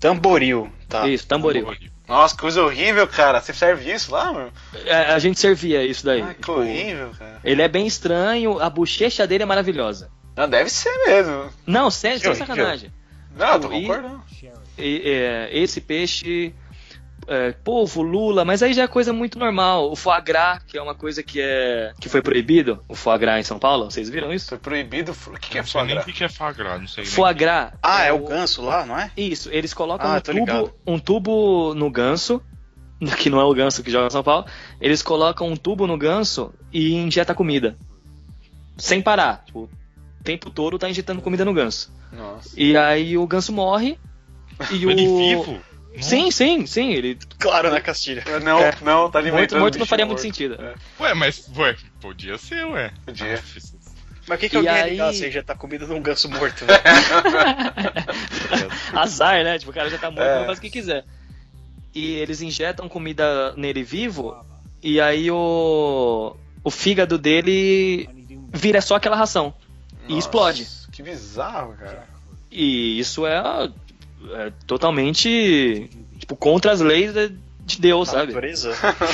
[0.00, 1.06] Tamboril, tá.
[1.08, 1.66] Isso, tamboril.
[2.08, 3.40] Nossa, que coisa horrível, cara.
[3.40, 4.50] Você serve isso lá, meu?
[4.84, 6.20] É, a gente servia isso daí.
[6.20, 7.40] Ai, que horrível, cara.
[7.44, 10.10] Ele é bem estranho, a bochecha dele é maravilhosa.
[10.36, 11.44] Não, deve ser mesmo.
[11.66, 12.46] Não, sério, sem horrível.
[12.46, 12.90] sacanagem.
[13.36, 14.22] Não, eu tô E- concordando.
[14.78, 16.52] E, é, esse peixe,
[17.26, 19.90] é, polvo, lula, mas aí já é coisa muito normal.
[19.90, 23.40] O foie gras, que é uma coisa que é que foi proibido, o foie gras
[23.40, 24.48] em São Paulo, vocês viram isso?
[24.48, 25.12] Foi proibido.
[25.26, 27.04] O que, que é foie o que é foie gras, não sei.
[27.04, 27.72] Foie gras.
[27.82, 29.10] Ah, é o ganso lá, não é?
[29.16, 30.64] Isso, eles colocam Ah, um, ligado.
[30.64, 32.42] tubo, um tubo no ganso,
[33.18, 34.46] que não é o ganso que joga em São Paulo,
[34.80, 37.76] eles colocam um tubo no ganso e injeta comida.
[38.76, 39.44] Sem parar.
[39.44, 39.68] Tipo,
[40.20, 41.92] o tempo todo tá injetando comida no ganso.
[42.12, 42.48] Nossa.
[42.56, 43.98] E aí o ganso morre.
[44.70, 44.90] E o.
[44.90, 45.60] Ele vivo?
[46.00, 46.92] Sim, sim, sim.
[46.92, 48.24] Ele Claro, né, Castilha?
[48.42, 48.74] Não, É.
[48.80, 50.22] não, tá alimentando morto, morto não faria morto.
[50.22, 50.54] muito sentido.
[50.60, 50.74] É.
[51.02, 52.90] Ué, mas, ué, podia ser, ué.
[53.04, 53.42] Podia.
[54.28, 56.28] Mas o que, que E alguém ia aí- ligar se já tá comida num ganso
[56.30, 56.64] morto?
[56.64, 56.80] velho?
[58.94, 59.58] Azar, né?
[59.58, 60.38] Tipo, o cara já tá morto, É.
[60.40, 61.04] não faz o que quiser.
[61.94, 64.34] E eles injetam comida nele vivo,
[64.82, 66.34] e aí o,
[66.64, 68.08] o fígado dele
[68.52, 69.54] vira só aquela ração.
[70.08, 70.68] E Nossa, explode.
[70.90, 72.06] Que bizarro, cara.
[72.50, 73.70] E isso é,
[74.34, 77.32] é totalmente tipo, contra as leis de
[77.64, 78.32] de Deus, Na sabe?
[78.32, 78.72] natureza?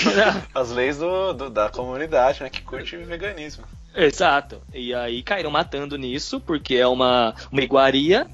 [0.55, 2.49] As leis do, do- da comunidade, né?
[2.49, 3.63] Que curte veganismo.
[3.95, 4.63] Exato.
[4.73, 8.27] E aí caíram matando nisso, porque é uma, uma iguaria,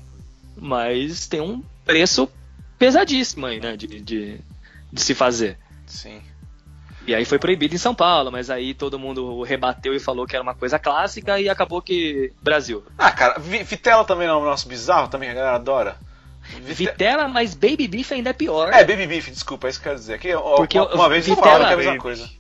[0.57, 2.29] mas tem um preço
[2.79, 3.77] pesadíssimo aí, né?
[3.77, 4.39] De, de,
[4.93, 5.59] de se fazer.
[5.85, 6.23] Sim.
[7.09, 10.37] E aí foi proibido em São Paulo, mas aí todo mundo rebateu e falou que
[10.37, 12.85] era uma coisa clássica e acabou que Brasil.
[12.97, 15.97] Ah, cara, vi- vitela também é um nosso bizarro, também a galera adora.
[16.61, 18.73] Vite- Vitela, mas Baby Beef ainda é pior.
[18.73, 20.15] É, baby beef, desculpa, é isso que eu quero dizer.
[20.15, 22.31] Aqui, Porque uma, uma vez vitela- falaram que é a mesma coisa.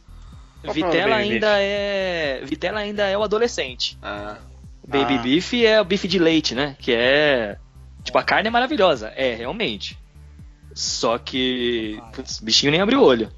[0.73, 2.41] Vitela ainda é.
[2.45, 3.99] Vitela ainda é o adolescente.
[4.03, 4.37] Ah,
[4.87, 5.23] Baby Ah.
[5.23, 6.77] Beef é o bife de leite, né?
[6.79, 7.57] Que é.
[8.03, 9.13] Tipo, a carne é maravilhosa.
[9.17, 9.99] É, realmente.
[10.75, 12.01] Só que.
[12.13, 13.31] Putz, o bichinho nem abriu o olho.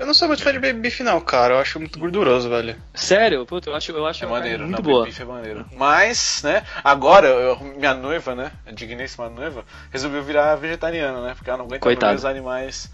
[0.00, 1.54] Eu não sou muito fã de baby beef não, cara.
[1.54, 2.74] Eu acho muito gorduroso, velho.
[2.94, 5.00] Sério, puta, eu acho, eu acho é maneiro, muito não, boa.
[5.04, 5.66] baby beef é maneiro.
[5.76, 11.50] Mas, né, agora, eu- minha noiva, né, a digníssima noiva, resolveu virar vegetariana, né, porque
[11.50, 12.12] ela não aguenta mais Coitada.
[12.12, 12.90] ver os animais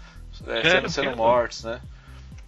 [0.47, 1.79] é, Quero, sendo, sendo mortos, né.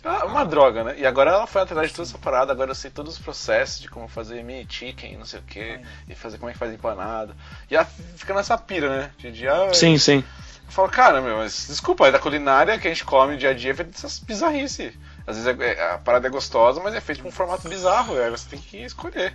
[0.04, 0.96] Ah, uma droga, né?
[0.98, 3.82] E agora ela foi atrás de toda essa parada, agora eu sei todos os processos
[3.82, 6.74] de como fazer mini chicken, não sei o que, e fazer como é que faz
[6.74, 7.34] empanada.
[7.70, 7.86] E ela
[8.16, 9.12] fica nessa pira, né?
[9.18, 10.18] De dia, Sim, sim.
[10.18, 13.54] Eu falo, cara, meu, mas desculpa, é da culinária que a gente come dia a
[13.54, 14.94] dia é feito dessas bizarrices.
[15.26, 18.18] Às vezes é- é- a parada é gostosa, mas é feito com um formato bizarro,
[18.18, 19.34] aí você tem que escolher.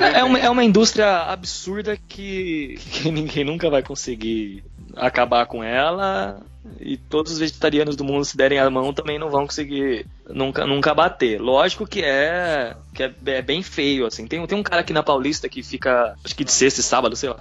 [0.00, 4.64] É, é uma, é uma indústria absurda que, que ninguém nunca vai conseguir
[4.96, 6.40] acabar com ela.
[6.78, 10.66] E todos os vegetarianos do mundo, se derem a mão, também não vão conseguir nunca,
[10.66, 11.40] nunca bater.
[11.40, 14.26] Lógico que é, que é, é bem feio, assim.
[14.26, 17.16] Tem, tem um cara aqui na Paulista que fica, acho que de sexta e sábado,
[17.16, 17.40] sei lá.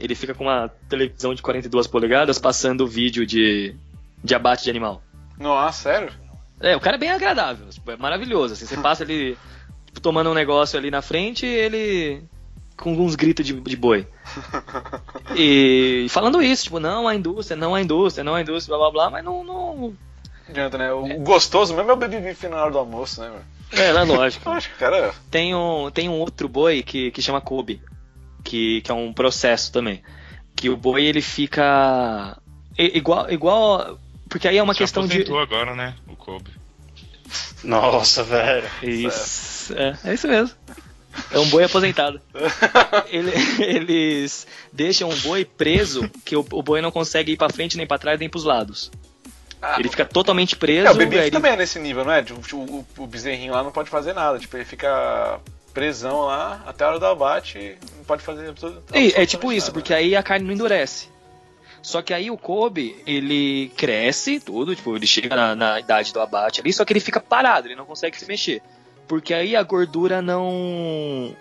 [0.00, 3.76] Ele fica com uma televisão de 42 polegadas passando vídeo de,
[4.24, 5.02] de abate de animal.
[5.38, 6.12] Nossa, sério?
[6.58, 8.54] É, o cara é bem agradável, é maravilhoso.
[8.54, 9.36] Assim, você passa ele
[9.86, 12.22] tipo, tomando um negócio ali na frente e ele
[12.76, 14.06] com uns gritos de, de boi.
[15.36, 19.08] E falando isso, tipo, não a indústria, não a indústria, não a indústria, blá blá
[19.08, 19.44] blá, mas não.
[19.44, 19.94] não...
[20.48, 20.92] Adianta, né?
[20.92, 23.80] O o gostoso mesmo é o na hora do almoço, né, meu?
[23.80, 24.50] É, não é lógico.
[24.60, 25.14] Que, cara.
[25.30, 27.80] Tem um, tem um outro boi que, que chama Kobe,
[28.44, 30.02] que, que é um processo também.
[30.56, 32.36] Que o boi ele fica.
[32.78, 33.30] Igual.
[33.30, 35.12] igual porque aí é uma Se questão de.
[35.14, 35.94] aposentou agora, né?
[36.08, 36.50] O Kobe.
[37.62, 38.66] Nossa, velho.
[38.82, 40.54] Isso, é, é isso mesmo.
[41.32, 42.20] É um boi aposentado.
[43.10, 47.76] Ele- eles deixam o boi preso, que o, o boi não consegue ir pra frente,
[47.76, 48.90] nem pra trás, nem pros lados.
[49.60, 50.86] Ah, Ele fica totalmente preso.
[50.86, 52.24] é, o ele- também é nesse nível, não é?
[52.52, 55.38] O, o, o bezerrinho lá não pode fazer nada, tipo, ele fica
[55.72, 59.66] presão lá até a hora do abate não pode fazer absolut- É, é tipo isso,
[59.68, 59.72] nada.
[59.74, 61.08] porque aí a carne não endurece.
[61.82, 66.20] Só que aí o Kobe, ele cresce, tudo, tipo, ele chega na, na idade do
[66.20, 68.60] abate ali, só que ele fica parado, ele não consegue se mexer.
[69.08, 71.34] Porque aí a gordura não.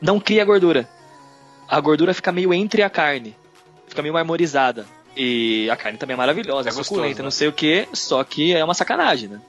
[0.00, 0.86] não cria gordura.
[1.66, 3.34] A gordura fica meio entre a carne.
[3.88, 4.86] Fica meio marmorizada.
[5.16, 7.24] E a carne também é maravilhosa, É é gostoso, suculenta, né?
[7.24, 9.40] não sei o que, só que é uma sacanagem, né?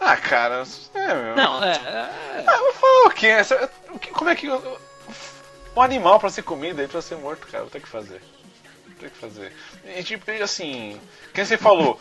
[0.00, 0.64] Ah, cara,
[0.94, 1.36] é, meu.
[1.36, 1.72] Não, é.
[1.72, 3.32] é- Ah, mas falar o quê?
[4.12, 4.48] Como é que.
[5.76, 8.20] Um animal pra ser comido e pra ser morto, cara, vou ter que fazer.
[8.86, 9.52] Vou ter que fazer.
[9.96, 11.00] E tipo, assim.
[11.32, 11.98] Quem você falou,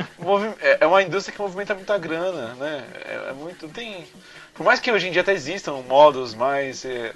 [0.60, 2.86] é é uma indústria que movimenta muita grana, né?
[3.06, 3.68] É, é muito.
[3.70, 4.06] Tem.
[4.54, 6.86] Por mais que hoje em dia até existam modos mais.
[6.86, 7.14] é,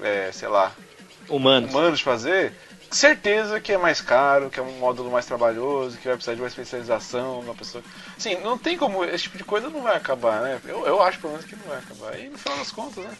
[0.00, 0.72] é, sei lá,
[1.28, 1.70] humanos.
[1.70, 2.52] humanos de fazer,
[2.90, 6.40] certeza que é mais caro, que é um módulo mais trabalhoso, que vai precisar de
[6.42, 7.82] uma especialização, uma pessoa.
[8.16, 9.04] Sim, não tem como.
[9.04, 10.60] Esse tipo de coisa não vai acabar, né?
[10.66, 12.18] Eu, eu acho pelo menos que não vai acabar.
[12.18, 13.10] E no final das contas, né?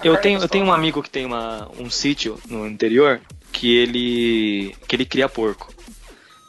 [0.00, 3.20] A Eu tenho, é eu tenho um amigo que tem uma, um sítio no interior
[3.52, 5.72] que ele que ele cria porco.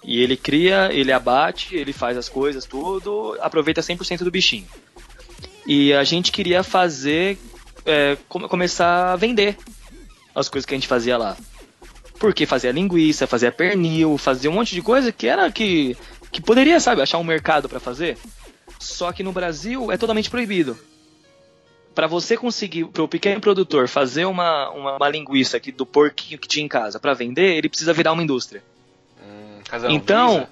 [0.06, 4.68] E ele cria, ele abate, ele faz as coisas, tudo, aproveita 100% do bichinho.
[5.66, 7.38] E a gente queria fazer,
[7.86, 9.56] é, come- começar a vender
[10.36, 11.38] as coisas que a gente fazia lá.
[12.24, 15.98] Porque fazia linguiça, fazia pernil, fazia um monte de coisa que era que,
[16.32, 18.18] que poderia, sabe, achar um mercado pra fazer.
[18.80, 20.80] Só que no Brasil é totalmente proibido
[21.94, 26.40] para você conseguir, para o pequeno produtor fazer uma, uma, uma linguiça aqui do porquinho
[26.40, 28.64] que tinha em casa para vender, ele precisa virar uma indústria.
[29.22, 29.60] Hum,
[29.90, 30.50] então, visa.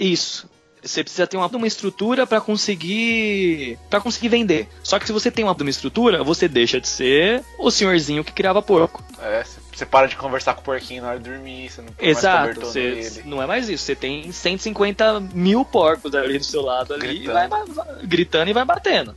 [0.00, 0.50] isso.
[0.82, 4.66] Você precisa ter uma, uma estrutura para conseguir para conseguir vender.
[4.82, 8.32] Só que se você tem uma, uma estrutura, você deixa de ser o senhorzinho que
[8.32, 9.04] criava porco.
[9.20, 12.08] É, você para de conversar com o porquinho na hora de dormir, você não mais
[12.18, 12.38] Exato.
[12.48, 13.22] cobertor Você, nele.
[13.24, 13.84] não é mais isso.
[13.84, 17.30] Você tem 150 mil porcos ali do seu lado ali, Gritando.
[17.30, 19.14] E vai, vai- gritando e vai batendo.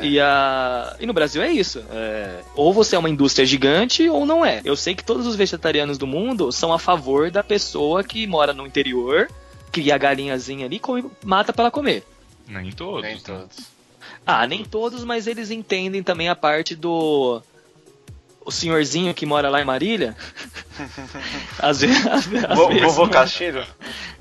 [0.00, 0.96] E, a...
[1.00, 1.82] e no Brasil é isso.
[1.90, 4.60] É, Ou você é uma indústria gigante ou não é.
[4.64, 8.52] Eu sei que todos os vegetarianos do mundo são a favor da pessoa que mora
[8.52, 9.28] no interior,
[9.72, 12.04] cria a galinhazinha ali e mata para ela comer.
[12.46, 13.02] Nem todos.
[13.02, 13.20] Nem né?
[13.24, 13.56] todos.
[14.26, 17.42] Ah, nem todos, mas eles entendem também a parte do.
[18.48, 20.16] O senhorzinho que mora lá em Marília.
[21.60, 22.06] às vezes.
[22.06, 23.06] Às, às Vo- vezes Vovô?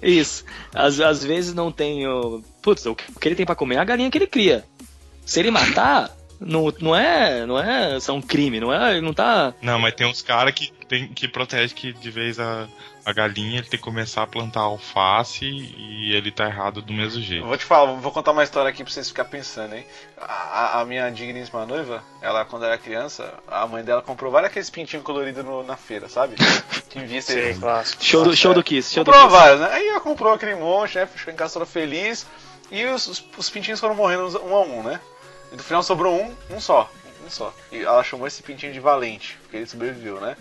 [0.01, 0.43] Isso.
[0.73, 2.43] Às, às vezes não tem o.
[2.61, 4.65] Putz, o que o que ele tem pra comer é a galinha que ele cria.
[5.25, 6.09] Se ele matar,
[6.39, 7.45] Não, não é.
[7.45, 8.99] Não é só um crime, não é.
[8.99, 9.53] Não tá.
[9.61, 12.67] Não, mas tem uns caras que, tem, que protege que de vez a,
[13.09, 17.21] a galinha ele tem que começar a plantar alface e ele tá errado do mesmo
[17.21, 17.45] jeito.
[17.45, 19.85] vou te falar, vou contar uma história aqui pra vocês ficarem pensando, hein?
[20.19, 24.69] A, a minha digníssima noiva, ela quando era criança, a mãe dela comprou vários aqueles
[24.69, 26.35] pintinhos coloridos no- na feira, sabe?
[26.89, 27.59] Que envia Sei, você.
[27.59, 28.03] clássico.
[28.03, 28.55] Show do, show é.
[28.55, 29.39] do Kiss, show do Comprou Kiss.
[29.41, 29.69] vários, né?
[29.71, 31.05] Aí ela comprou aquele monte, né?
[31.05, 32.25] Ficou em casa toda feliz.
[32.71, 34.99] E os, os, os pintinhos foram morrendo um a um, né?
[35.51, 36.89] E no final sobrou um, um só.
[37.25, 37.53] Um só.
[37.71, 40.35] E ela chamou esse pintinho de Valente, porque ele sobreviveu, né?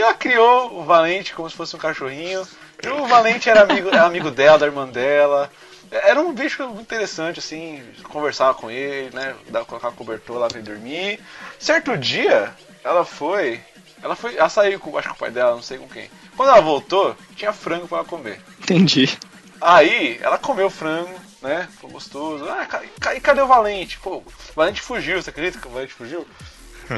[0.00, 2.48] E ela criou o Valente como se fosse um cachorrinho.
[2.82, 5.52] E o Valente era amigo, era amigo dela, da irmã dela.
[5.90, 9.34] Era um bicho muito interessante, assim, conversava com ele, né?
[9.50, 11.20] Dar, colocar cobertor lá pra ele dormir.
[11.58, 13.60] Certo dia, ela foi.
[14.02, 14.36] Ela foi.
[14.36, 16.10] Ela saiu com, acho que com o pai dela, não sei com quem.
[16.34, 18.40] Quando ela voltou, tinha frango pra ela comer.
[18.58, 19.18] Entendi.
[19.60, 21.68] Aí ela comeu o frango, né?
[21.72, 22.46] Ficou gostoso.
[22.48, 22.66] Ah,
[23.14, 23.98] e cadê o Valente?
[23.98, 24.24] Pô, o
[24.56, 26.26] Valente fugiu, você acredita que o Valente fugiu?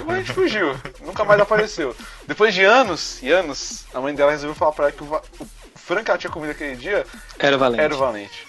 [0.01, 1.95] O Valente fugiu, nunca mais apareceu.
[2.27, 5.23] Depois de anos e anos, a mãe dela resolveu falar pra ela que o, va-
[5.41, 7.05] o frango que ela tinha comido aquele dia
[7.39, 7.83] Era valente.
[7.83, 8.47] era o Valente.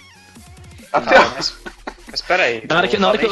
[0.91, 1.55] Até Cara, mas,
[2.09, 2.63] mas peraí.
[2.69, 3.31] Na hora que, o na hora que eu.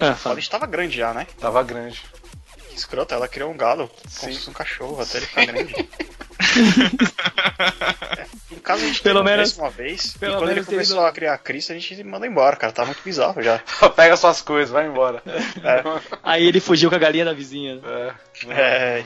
[0.00, 0.28] Ah, O.
[0.28, 1.26] Valente tava grande já, né?
[1.38, 2.02] tava grande.
[2.80, 5.74] Que escroto, ela criou um galo como se fosse um cachorro até ele ficar grande.
[8.18, 11.04] É, em casa a gente Pelo menos- uma vez, pelo e quando ele começou do-
[11.06, 12.72] a criar a Cristo, a gente manda embora, cara.
[12.72, 13.58] Tá muito bizarro já.
[13.94, 15.22] Pega suas coisas, vai embora.
[16.22, 17.80] Aí ele fugiu com a galinha da vizinha.
[17.84, 18.12] É.
[18.48, 19.04] É,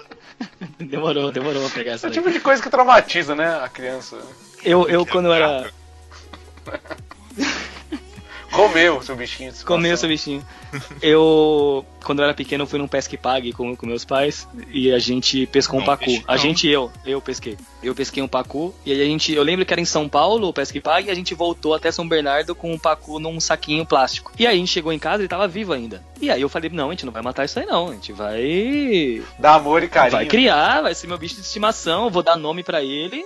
[0.78, 3.68] Demorou, demorou pra pegar Esse essa é o tipo de coisa que traumatiza, né, a
[3.68, 4.18] criança.
[4.62, 5.70] Eu, eu quando eu era.
[8.52, 9.50] Comeu o seu bichinho.
[9.50, 10.44] de Comeu seu bichinho.
[11.00, 14.98] Eu, quando eu era pequeno, fui num pesque pague com, com meus pais e a
[14.98, 16.04] gente pescou um pacu.
[16.04, 17.56] peixe A gente, eu, eu pesquei.
[17.82, 20.48] Eu pesquei um pacu e aí a gente, eu lembro que era em São Paulo
[20.48, 23.86] o pesque pague e a gente voltou até São Bernardo com um pacu num saquinho
[23.86, 24.32] plástico.
[24.38, 26.02] E aí a gente chegou em casa e ele tava vivo ainda.
[26.20, 28.12] E aí eu falei, não, a gente não vai matar isso aí não, a gente
[28.12, 30.12] vai Dá amor e carinho.
[30.12, 33.24] vai criar, vai ser meu bicho de estimação, vou dar nome pra ele.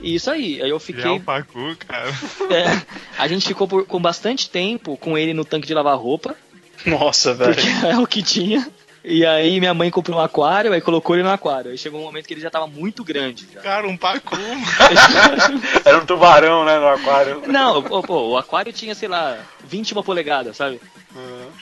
[0.00, 0.60] E isso aí.
[0.62, 2.08] Aí eu Criar fiquei um pacu, cara.
[2.50, 2.82] é,
[3.18, 6.36] a gente ficou por, com bastante tempo com ele no tanque de lavar roupa,
[6.84, 7.54] nossa, velho.
[7.54, 8.66] porque é o que tinha.
[9.06, 11.70] E aí minha mãe comprou um aquário, aí colocou ele no aquário.
[11.70, 13.46] Aí chegou um momento que ele já tava muito grande.
[13.52, 13.60] já.
[13.60, 14.34] Cara, um pacu.
[15.84, 17.42] Era um tubarão, né, no aquário.
[17.46, 20.80] Não, pô, pô, o aquário tinha, sei lá, 21 polegadas, sabe?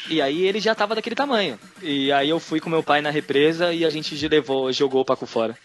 [0.08, 1.58] E aí ele já tava daquele tamanho.
[1.82, 5.04] E aí eu fui com meu pai na represa e a gente levou, jogou o
[5.04, 5.56] pacu fora.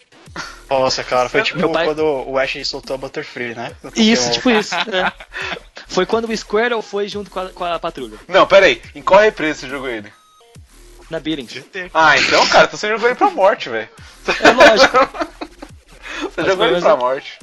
[0.68, 3.72] Nossa, cara, foi tipo pai- quando o Ash soltou a Butterfree, né?
[3.96, 4.74] Isso, tipo isso.
[4.92, 5.12] é.
[5.86, 8.80] Foi quando o Squirtle foi junto com a, com a patrulha, Não, pera aí.
[8.94, 10.12] Em qual represa você jogou ele?
[11.10, 11.64] na Billings.
[11.94, 13.88] Ah, então, cara, então você jogou ele pra morte, velho.
[14.42, 14.98] É lógico.
[16.34, 17.38] Você jogou ele mas pra eu- morte.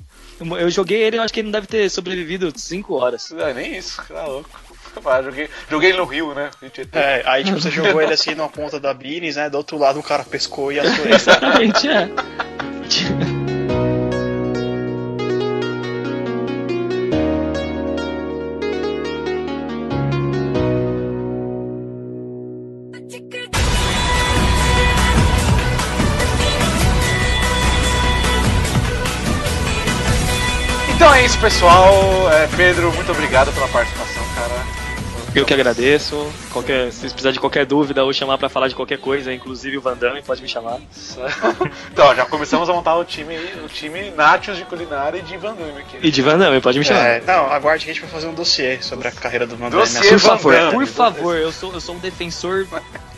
[0.60, 3.32] Eu joguei ele, eu acho que ele não deve ter sobrevivido 5 horas.
[3.40, 4.50] Ah, nem isso, tá louco.
[5.04, 6.52] Ah, joguei, joguei ele no Rio, né?
[6.94, 9.50] É, aí tipo, você jogou ele assim numa ponta da Bines, né?
[9.50, 11.16] Do outro lado um cara pescou e assou ele.
[11.16, 12.10] Exatamente, é.
[31.06, 31.93] Então é isso, pessoal.
[32.32, 34.66] É, Pedro, muito obrigado pela participação, cara.
[35.36, 36.34] Eu que agradeço.
[36.51, 39.82] Qualquer, se precisar de qualquer dúvida ou chamar pra falar de qualquer coisa, inclusive o
[39.82, 40.80] Van Damme, pode me chamar.
[41.93, 45.53] Então, já começamos a montar o time, o time Nachos de culinária e de Van
[45.53, 45.99] Damme aqui.
[46.01, 47.06] E de Van Damme, pode me chamar.
[47.06, 49.70] É, não, aguarde que a gente vai fazer um dossiê sobre a carreira do Van
[49.70, 49.84] Damme.
[49.84, 50.10] Dossiê?
[50.10, 52.66] Por favor, por favor, eu sou, eu sou um defensor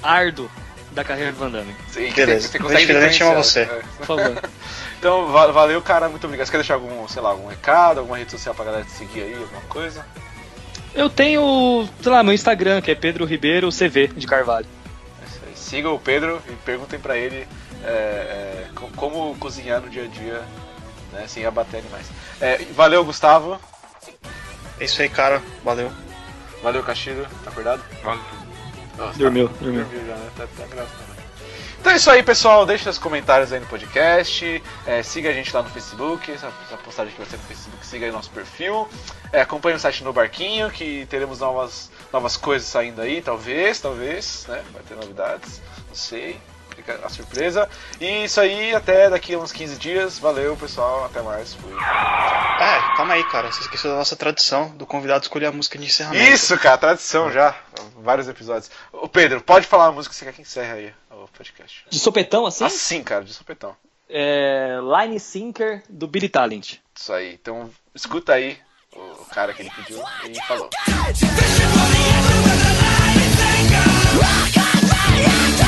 [0.04, 0.52] árduo
[0.98, 1.74] da carreira do Van Damme.
[1.92, 2.50] Sim, Beleza.
[2.50, 3.62] você A consegue chama você.
[3.62, 3.82] É.
[4.00, 4.42] Por favor.
[5.00, 6.48] Então, va- valeu, cara, muito obrigado.
[6.48, 9.22] Você quer deixar algum, sei lá, algum recado, alguma rede social pra galera te seguir
[9.22, 10.04] aí, alguma coisa?
[10.96, 14.66] Eu tenho, sei lá, meu Instagram, que é Pedro Ribeiro CV de Carvalho.
[15.22, 15.54] É isso aí.
[15.56, 17.48] Sigam o Pedro e perguntem pra ele
[17.84, 20.42] é, é, co- como cozinhar no dia a dia,
[21.14, 22.08] né, sem abater animais.
[22.42, 23.62] É, valeu, Gustavo.
[24.80, 25.44] É isso aí, cara.
[25.64, 25.92] Valeu.
[26.64, 27.28] Valeu, Castilho.
[27.44, 27.84] Tá acordado?
[28.04, 28.20] Valeu.
[28.98, 29.86] Nossa, Dormiu, tá- dormiu.
[30.08, 30.30] já, né?
[30.36, 30.86] Tá, tá.
[31.80, 32.66] Então é isso aí, pessoal.
[32.66, 34.62] Deixe seus comentários aí no podcast.
[34.86, 36.32] É, siga a gente lá no Facebook.
[36.32, 38.88] Essa, essa postagem que vai ser no Facebook, siga aí nosso perfil.
[39.32, 44.46] É, acompanhe o site no Barquinho, que teremos novas, novas coisas saindo aí, talvez, talvez,
[44.50, 44.64] né?
[44.74, 46.40] Vai ter novidades, não sei.
[46.78, 47.68] Fica a surpresa.
[48.00, 50.20] E isso aí, até daqui a uns 15 dias.
[50.20, 51.06] Valeu, pessoal.
[51.06, 51.56] Até mais.
[51.56, 51.74] Fui.
[51.74, 53.52] É, calma aí, cara.
[53.52, 56.32] Você esqueceu da nossa tradição do convidado escolher a música de encerramento.
[56.32, 57.56] Isso, cara, tradição já.
[57.98, 58.70] Vários episódios.
[58.94, 61.84] Ô Pedro, pode falar a música que você quer que encerre aí o podcast.
[61.90, 62.64] De sopetão, assim?
[62.64, 63.76] Assim, cara, de sopetão.
[64.08, 66.76] É, Line Sinker do Billy Talent.
[66.96, 67.34] Isso aí.
[67.34, 68.60] Então, escuta aí
[68.96, 70.00] o cara que ele pediu
[70.30, 70.70] e falou.
[74.20, 75.67] Rock and roll,